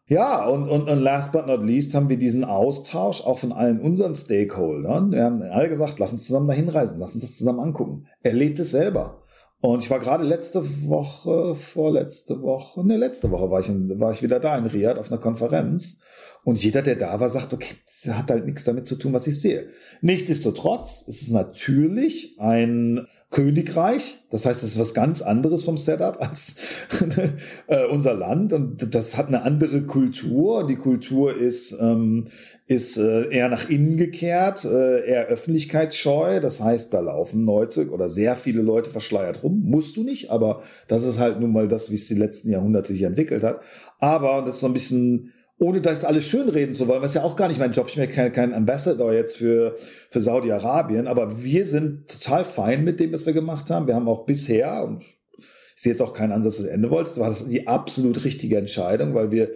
[0.06, 3.80] Ja, und, und, und last but not least haben wir diesen Austausch auch von allen
[3.80, 5.12] unseren Stakeholdern.
[5.12, 8.06] Wir haben alle gesagt, lass uns zusammen dahin reisen, lass uns das zusammen angucken.
[8.22, 9.22] Er lebt es selber.
[9.62, 14.12] Und ich war gerade letzte Woche, vorletzte Woche, ne, letzte Woche war ich, in, war
[14.12, 16.02] ich wieder da in Riyadh auf einer Konferenz.
[16.44, 19.26] Und jeder, der da war, sagt, okay, das hat halt nichts damit zu tun, was
[19.26, 19.68] ich sehe.
[20.02, 24.22] Nichtsdestotrotz ist es natürlich ein Königreich.
[24.30, 26.86] Das heißt, es ist was ganz anderes vom Setup als
[27.66, 28.52] äh, unser Land.
[28.52, 30.66] Und das hat eine andere Kultur.
[30.68, 32.26] Die Kultur ist, ähm,
[32.68, 36.38] ist äh, eher nach innen gekehrt, äh, eher öffentlichkeitsscheu.
[36.38, 39.62] Das heißt, da laufen Leute oder sehr viele Leute verschleiert rum.
[39.64, 42.92] Musst du nicht, aber das ist halt nun mal das, wie es die letzten Jahrhunderte
[42.92, 43.62] sich entwickelt hat.
[43.98, 47.36] Aber das ist so ein bisschen ohne das alles schönreden zu wollen, was ja auch
[47.36, 47.86] gar nicht mein Job.
[47.88, 49.76] Ich bin kein, kein Ambassador jetzt für,
[50.10, 53.86] für Saudi-Arabien, aber wir sind total fein mit dem, was wir gemacht haben.
[53.86, 57.28] Wir haben auch bisher, und ich sehe jetzt auch keinen Ansatz, das Ende wollte, war
[57.28, 59.50] das die absolut richtige Entscheidung, weil wir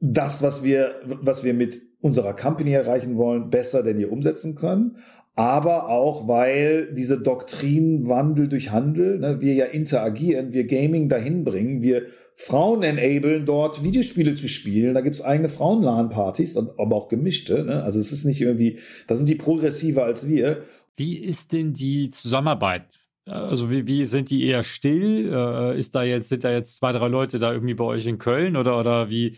[0.00, 4.98] das, was wir, was wir mit unserer Company erreichen wollen, besser denn je umsetzen können.
[5.36, 11.82] Aber auch, weil diese Doktrinwandel durch Handel, ne, wir ja interagieren, wir Gaming dahin bringen,
[11.82, 12.02] wir
[12.36, 14.94] Frauen enablen, dort Videospiele zu spielen.
[14.94, 17.64] Da gibt's eigene Frauen-LAN-Partys, aber auch gemischte.
[17.64, 17.82] Ne?
[17.82, 20.62] Also es ist nicht irgendwie, da sind die progressiver als wir.
[20.96, 22.86] Wie ist denn die Zusammenarbeit?
[23.26, 25.32] Also wie, wie sind die eher still?
[25.32, 28.18] Äh, ist da jetzt, sind da jetzt zwei, drei Leute da irgendwie bei euch in
[28.18, 29.36] Köln oder, oder wie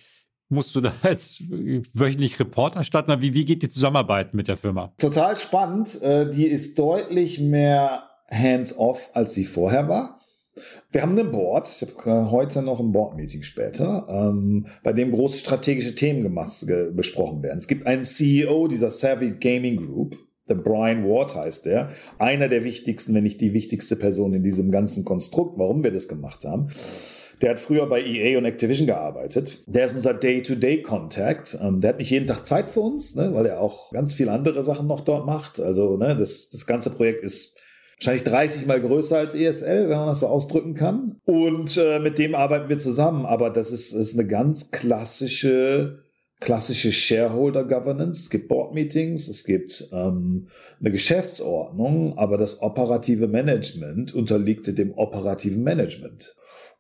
[0.49, 3.21] musst du da jetzt wöchentlich Report erstatten?
[3.23, 4.93] Wie, wie geht die Zusammenarbeit mit der Firma?
[4.99, 6.01] Total spannend.
[6.03, 10.19] Äh, die ist deutlich mehr hands-off, als sie vorher war.
[10.91, 15.39] Wir haben ein Board, ich habe heute noch ein Board-Meeting später, ähm, bei dem große
[15.39, 16.35] strategische Themen
[16.95, 17.59] besprochen werden.
[17.59, 20.17] Es gibt einen CEO dieser Savvy Gaming Group,
[20.49, 24.71] der Brian Ward heißt der, einer der wichtigsten, wenn nicht die wichtigste Person in diesem
[24.71, 26.69] ganzen Konstrukt, warum wir das gemacht haben.
[27.43, 29.59] Der hat früher bei EA und Activision gearbeitet.
[29.67, 31.59] Der ist unser Day-to-Day-Contact.
[31.61, 34.31] Ähm, der hat nicht jeden Tag Zeit für uns, ne, weil er auch ganz viele
[34.31, 35.61] andere Sachen noch dort macht.
[35.61, 37.56] Also ne, das, das ganze Projekt ist
[37.99, 41.21] wahrscheinlich 30 mal größer als ESL, wenn man das so ausdrücken kann.
[41.25, 43.27] Und äh, mit dem arbeiten wir zusammen.
[43.27, 46.07] Aber das ist, ist eine ganz klassische
[46.41, 48.23] klassische Shareholder Governance.
[48.23, 50.49] Es gibt Board Meetings, es gibt ähm,
[50.81, 56.37] eine Geschäftsordnung, aber das operative Management unterliegt dem operativen Management.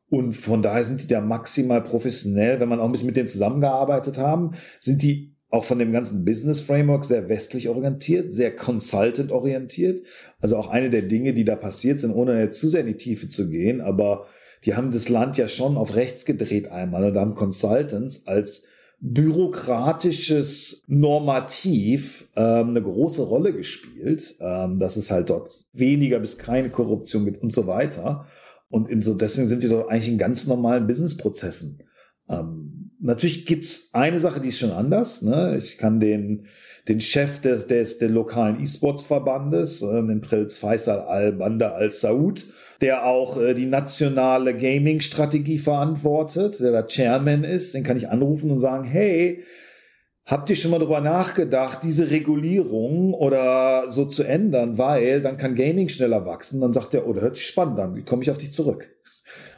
[0.09, 2.61] Und von daher sind die da maximal professionell.
[2.61, 6.24] Wenn man auch ein bisschen mit denen zusammengearbeitet haben, sind die auch von dem ganzen
[6.24, 10.03] Business Framework sehr westlich orientiert, sehr consultant orientiert.
[10.40, 12.97] Also auch eine der Dinge, die da passiert sind, ohne jetzt zu sehr in die
[12.97, 14.26] Tiefe zu gehen, aber
[14.64, 18.66] die haben das Land ja schon auf rechts gedreht einmal und haben Consultants als
[18.99, 26.70] bürokratisches Normativ ähm, eine große Rolle gespielt, ähm, dass es halt dort weniger bis keine
[26.70, 28.26] Korruption gibt und so weiter.
[28.68, 31.82] Und in so, deswegen sind wir dort eigentlich in ganz normalen Businessprozessen.
[32.28, 32.76] Ähm,
[33.07, 35.22] natürlich gibt's eine Sache, die ist schon anders.
[35.22, 35.57] Ne?
[35.57, 36.46] Ich kann den,
[36.88, 42.44] den Chef des, des, des lokalen E-Sports-Verbandes, äh, den Prilz Faisal al-Banda al-Saud,
[42.80, 48.50] der auch äh, die nationale Gaming-Strategie verantwortet, der da Chairman ist, den kann ich anrufen
[48.50, 49.42] und sagen, hey,
[50.28, 55.54] Habt ihr schon mal darüber nachgedacht, diese Regulierung oder so zu ändern, weil dann kann
[55.54, 56.61] Gaming schneller wachsen?
[56.61, 58.88] Dann sagt er, oh, das hört sich spannend an, wie komme ich auf dich zurück?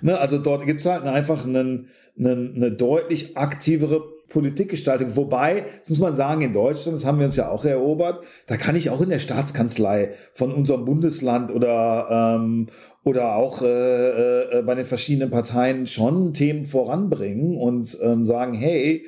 [0.03, 1.89] Ne, also dort gibt's halt einfach einen,
[2.19, 5.17] einen, eine deutlich aktivere Politikgestaltung.
[5.17, 8.57] Wobei, das muss man sagen, in Deutschland, das haben wir uns ja auch erobert, da
[8.57, 12.67] kann ich auch in der Staatskanzlei von unserem Bundesland oder, ähm,
[13.05, 19.07] oder auch äh, äh, bei den verschiedenen Parteien schon Themen voranbringen und ähm, sagen, hey,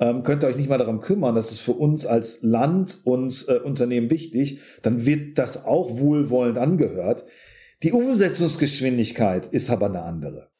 [0.00, 3.46] ähm, könnt ihr euch nicht mal darum kümmern, das ist für uns als Land und
[3.48, 7.24] äh, Unternehmen wichtig, dann wird das auch wohlwollend angehört.
[7.82, 10.50] Die Umsetzungsgeschwindigkeit ist aber eine andere.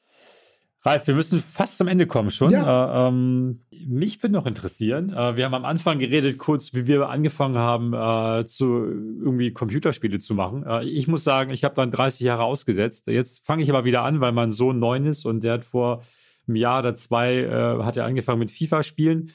[0.89, 2.53] Ralf, wir müssen fast zum Ende kommen schon.
[2.53, 3.07] Ja.
[3.07, 7.09] Äh, ähm, mich würde noch interessieren, äh, wir haben am Anfang geredet, kurz, wie wir
[7.11, 10.65] angefangen haben, äh, zu irgendwie Computerspiele zu machen.
[10.67, 13.07] Äh, ich muss sagen, ich habe dann 30 Jahre ausgesetzt.
[13.07, 16.03] Jetzt fange ich aber wieder an, weil mein Sohn neun ist und der hat vor
[16.47, 19.31] einem Jahr oder zwei äh, hat er angefangen mit FIFA spielen.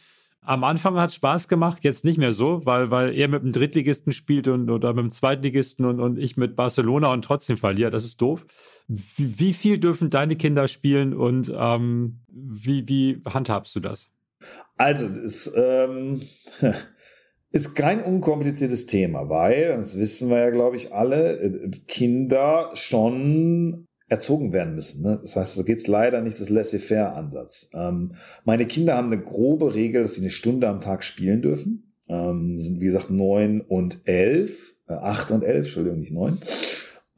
[0.46, 3.54] Am Anfang hat es Spaß gemacht, jetzt nicht mehr so, weil, weil er mit dem
[3.54, 7.92] Drittligisten spielt und, oder mit dem Zweitligisten und, und ich mit Barcelona und trotzdem verliere.
[7.92, 8.46] Das ist doof.
[9.18, 14.10] Wie, viel dürfen deine Kinder spielen und ähm, wie, wie handhabst du das?
[14.78, 16.22] Also, es, ähm,
[17.54, 23.86] Ist kein unkompliziertes Thema, weil, das wissen wir ja, glaube ich, alle, äh, Kinder schon
[24.10, 25.04] erzogen werden müssen.
[25.04, 25.20] Ne?
[25.22, 27.70] Das heißt, so geht's leider nicht das Laissez-faire-Ansatz.
[27.76, 31.94] Ähm, meine Kinder haben eine grobe Regel, dass sie eine Stunde am Tag spielen dürfen.
[32.10, 36.40] Ähm, sind, wie gesagt, neun und elf, äh, acht und elf, Entschuldigung, nicht neun.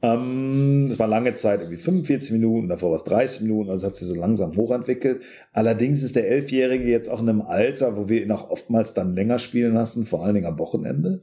[0.02, 3.96] Ähm, das war lange Zeit irgendwie 45 Minuten, davor war es 30 Minuten, also hat
[3.96, 5.22] sich so langsam hochentwickelt.
[5.52, 9.14] Allerdings ist der Elfjährige jetzt auch in einem Alter, wo wir ihn auch oftmals dann
[9.14, 11.20] länger spielen lassen, vor allen Dingen am Wochenende.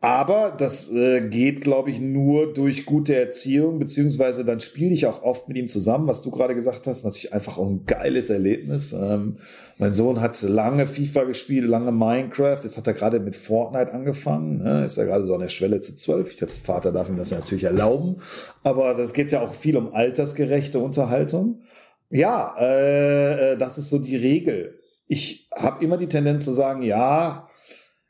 [0.00, 5.24] Aber das äh, geht, glaube ich, nur durch gute Erziehung, beziehungsweise dann spiele ich auch
[5.24, 7.04] oft mit ihm zusammen, was du gerade gesagt hast.
[7.04, 8.92] Natürlich einfach auch ein geiles Erlebnis.
[8.92, 9.38] Ähm,
[9.76, 12.60] mein Sohn hat lange FIFA gespielt, lange Minecraft.
[12.62, 14.58] Jetzt hat er gerade mit Fortnite angefangen.
[14.58, 14.84] Ne?
[14.84, 16.32] Ist ja gerade so an der Schwelle zu zwölf.
[16.32, 18.18] Ich als Vater darf ihm das natürlich erlauben.
[18.62, 21.62] Aber das geht ja auch viel um altersgerechte Unterhaltung.
[22.08, 24.78] Ja, äh, äh das ist so die Regel.
[25.08, 27.47] Ich habe immer die Tendenz zu sagen, ja,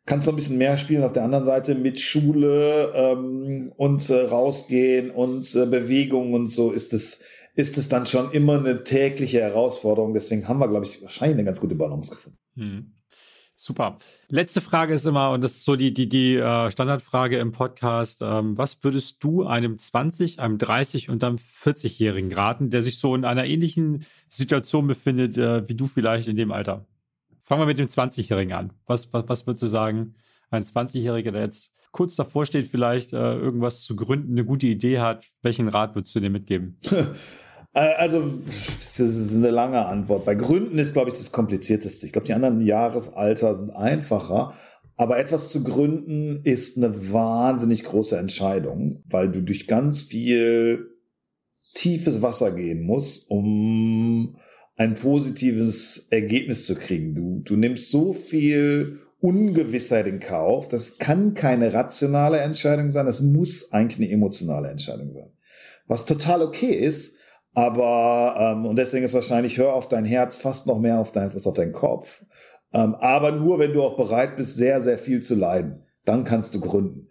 [0.08, 1.04] kannst noch ein bisschen mehr spielen.
[1.04, 6.72] Auf der anderen Seite mit Schule ähm, und äh, rausgehen und äh, Bewegung und so
[6.72, 10.14] ist es ist es dann schon immer eine tägliche Herausforderung.
[10.14, 12.38] Deswegen haben wir, glaube ich, wahrscheinlich eine ganz gute Balance gefunden.
[12.56, 12.92] Hm.
[13.56, 13.98] Super.
[14.28, 18.22] Letzte Frage ist immer, und das ist so die, die, die äh, Standardfrage im Podcast,
[18.22, 23.16] ähm, was würdest du einem 20, einem 30 und einem 40-Jährigen raten, der sich so
[23.16, 26.86] in einer ähnlichen Situation befindet, äh, wie du vielleicht in dem Alter?
[27.48, 28.72] Fangen wir mit dem 20-Jährigen an.
[28.86, 30.14] Was, was, was würdest du sagen?
[30.50, 34.98] Ein 20-Jähriger, der jetzt kurz davor steht, vielleicht äh, irgendwas zu gründen, eine gute Idee
[34.98, 36.78] hat, welchen Rat würdest du dir mitgeben?
[37.74, 40.24] Äh, also, das ist eine lange Antwort.
[40.24, 42.06] Bei Gründen ist, glaube ich, das komplizierteste.
[42.06, 44.54] Ich glaube, die anderen Jahresalter sind einfacher.
[44.96, 50.96] Aber etwas zu gründen ist eine wahnsinnig große Entscheidung, weil du durch ganz viel
[51.74, 54.38] tiefes Wasser gehen musst, um
[54.78, 57.14] ein positives Ergebnis zu kriegen.
[57.14, 60.68] Du, du nimmst so viel Ungewissheit in Kauf.
[60.68, 63.06] Das kann keine rationale Entscheidung sein.
[63.06, 65.32] Das muss eigentlich eine emotionale Entscheidung sein.
[65.88, 67.18] Was total okay ist,
[67.54, 71.24] aber, ähm, und deswegen ist wahrscheinlich, hör auf dein Herz fast noch mehr auf dein,
[71.24, 72.24] als auf deinen Kopf.
[72.72, 75.82] Ähm, aber nur, wenn du auch bereit bist, sehr, sehr viel zu leiden.
[76.04, 77.07] Dann kannst du gründen.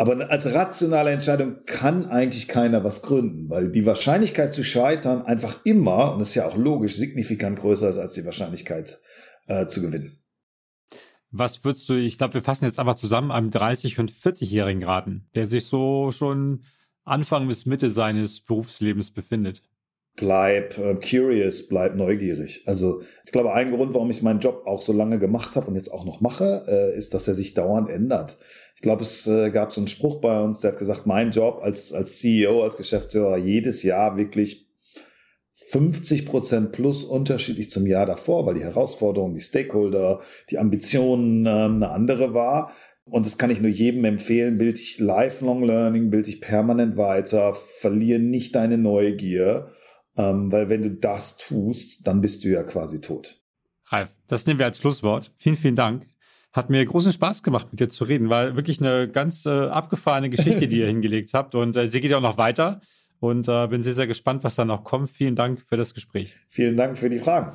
[0.00, 5.64] Aber als rationale Entscheidung kann eigentlich keiner was gründen, weil die Wahrscheinlichkeit zu scheitern einfach
[5.64, 8.98] immer, und das ist ja auch logisch, signifikant größer ist als die Wahrscheinlichkeit
[9.48, 10.22] äh, zu gewinnen.
[11.32, 15.26] Was würdest du, ich glaube, wir fassen jetzt einfach zusammen, einem 30- und 40-Jährigen raten,
[15.34, 16.62] der sich so schon
[17.04, 19.62] Anfang bis Mitte seines Berufslebens befindet?
[20.14, 22.62] Bleib äh, curious, bleib neugierig.
[22.66, 25.74] Also ich glaube, ein Grund, warum ich meinen Job auch so lange gemacht habe und
[25.74, 28.38] jetzt auch noch mache, äh, ist, dass er sich dauernd ändert.
[28.78, 31.58] Ich glaube, es äh, gab so einen Spruch bei uns, der hat gesagt, mein Job
[31.60, 34.68] als, als CEO, als Geschäftsführer jedes Jahr wirklich
[35.70, 41.82] 50 Prozent plus unterschiedlich zum Jahr davor, weil die Herausforderungen, die Stakeholder, die Ambitionen ähm,
[41.82, 42.70] eine andere war.
[43.04, 44.58] Und das kann ich nur jedem empfehlen.
[44.58, 49.72] Bild dich lifelong learning, bild dich permanent weiter, verliere nicht deine Neugier,
[50.16, 53.42] ähm, weil wenn du das tust, dann bist du ja quasi tot.
[53.86, 55.32] Ralf, das nehmen wir als Schlusswort.
[55.36, 56.06] Vielen, vielen Dank.
[56.52, 60.30] Hat mir großen Spaß gemacht, mit dir zu reden, weil wirklich eine ganz äh, abgefahrene
[60.30, 61.54] Geschichte, die ihr hingelegt habt.
[61.54, 62.80] Und äh, sie geht ja auch noch weiter.
[63.20, 65.10] Und äh, bin sehr, sehr gespannt, was da noch kommt.
[65.10, 66.36] Vielen Dank für das Gespräch.
[66.48, 67.52] Vielen Dank für die Fragen.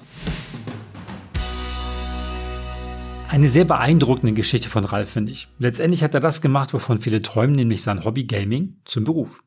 [3.29, 5.47] Eine sehr beeindruckende Geschichte von Ralf, finde ich.
[5.57, 9.41] Letztendlich hat er das gemacht, wovon viele träumen, nämlich sein Hobby Gaming zum Beruf.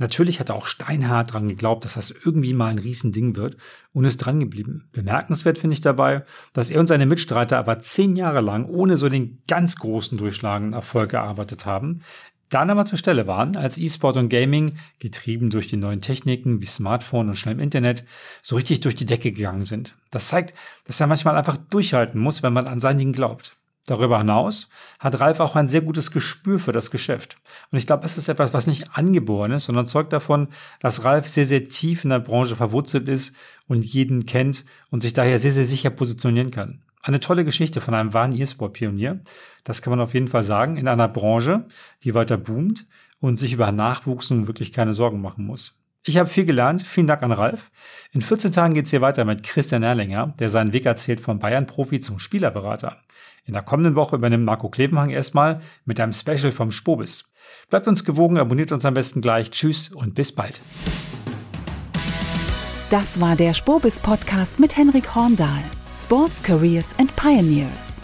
[0.00, 3.58] Natürlich hat er auch steinhart dran geglaubt, dass das irgendwie mal ein Riesending wird
[3.92, 4.88] und ist dran geblieben.
[4.92, 6.24] Bemerkenswert finde ich dabei,
[6.54, 10.72] dass er und seine Mitstreiter aber zehn Jahre lang ohne so den ganz großen durchschlagenden
[10.72, 12.00] Erfolg gearbeitet haben,
[12.48, 16.66] dann aber zur Stelle waren, als E-Sport und Gaming, getrieben durch die neuen Techniken wie
[16.66, 18.02] Smartphone und schnell im Internet,
[18.42, 19.94] so richtig durch die Decke gegangen sind.
[20.10, 20.54] Das zeigt,
[20.86, 23.54] dass er manchmal einfach durchhalten muss, wenn man an sein Ding glaubt.
[23.86, 24.68] Darüber hinaus
[24.98, 27.36] hat Ralf auch ein sehr gutes Gespür für das Geschäft.
[27.72, 30.48] Und ich glaube, das ist etwas, was nicht angeboren ist, sondern zeugt davon,
[30.80, 33.34] dass Ralf sehr, sehr tief in der Branche verwurzelt ist
[33.68, 36.82] und jeden kennt und sich daher sehr, sehr sicher positionieren kann.
[37.02, 39.20] Eine tolle Geschichte von einem wahren E-Sport-Pionier.
[39.64, 41.66] Das kann man auf jeden Fall sagen, in einer Branche,
[42.04, 42.86] die weiter boomt
[43.20, 45.80] und sich über Nachwuchs nun wirklich keine Sorgen machen muss.
[46.06, 46.82] Ich habe viel gelernt.
[46.82, 47.70] Vielen Dank an Ralf.
[48.12, 52.00] In 14 Tagen geht's hier weiter mit Christian Erlinger, der seinen Weg erzählt vom Bayern-Profi
[52.00, 53.02] zum Spielerberater.
[53.44, 57.24] In der kommenden Woche übernimmt Marco Klebenhang erstmal mit einem Special vom Spobis.
[57.68, 59.50] Bleibt uns gewogen, abonniert uns am besten gleich.
[59.50, 60.60] Tschüss und bis bald.
[62.90, 65.62] Das war der Spobis Podcast mit Henrik Horndahl.
[66.02, 68.00] Sports Careers and Pioneers.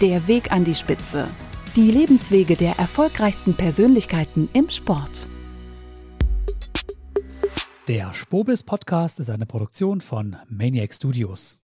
[0.00, 1.28] Der Weg an die Spitze.
[1.74, 5.26] Die Lebenswege der erfolgreichsten Persönlichkeiten im Sport.
[7.88, 11.67] Der Spobis Podcast ist eine Produktion von Maniac Studios.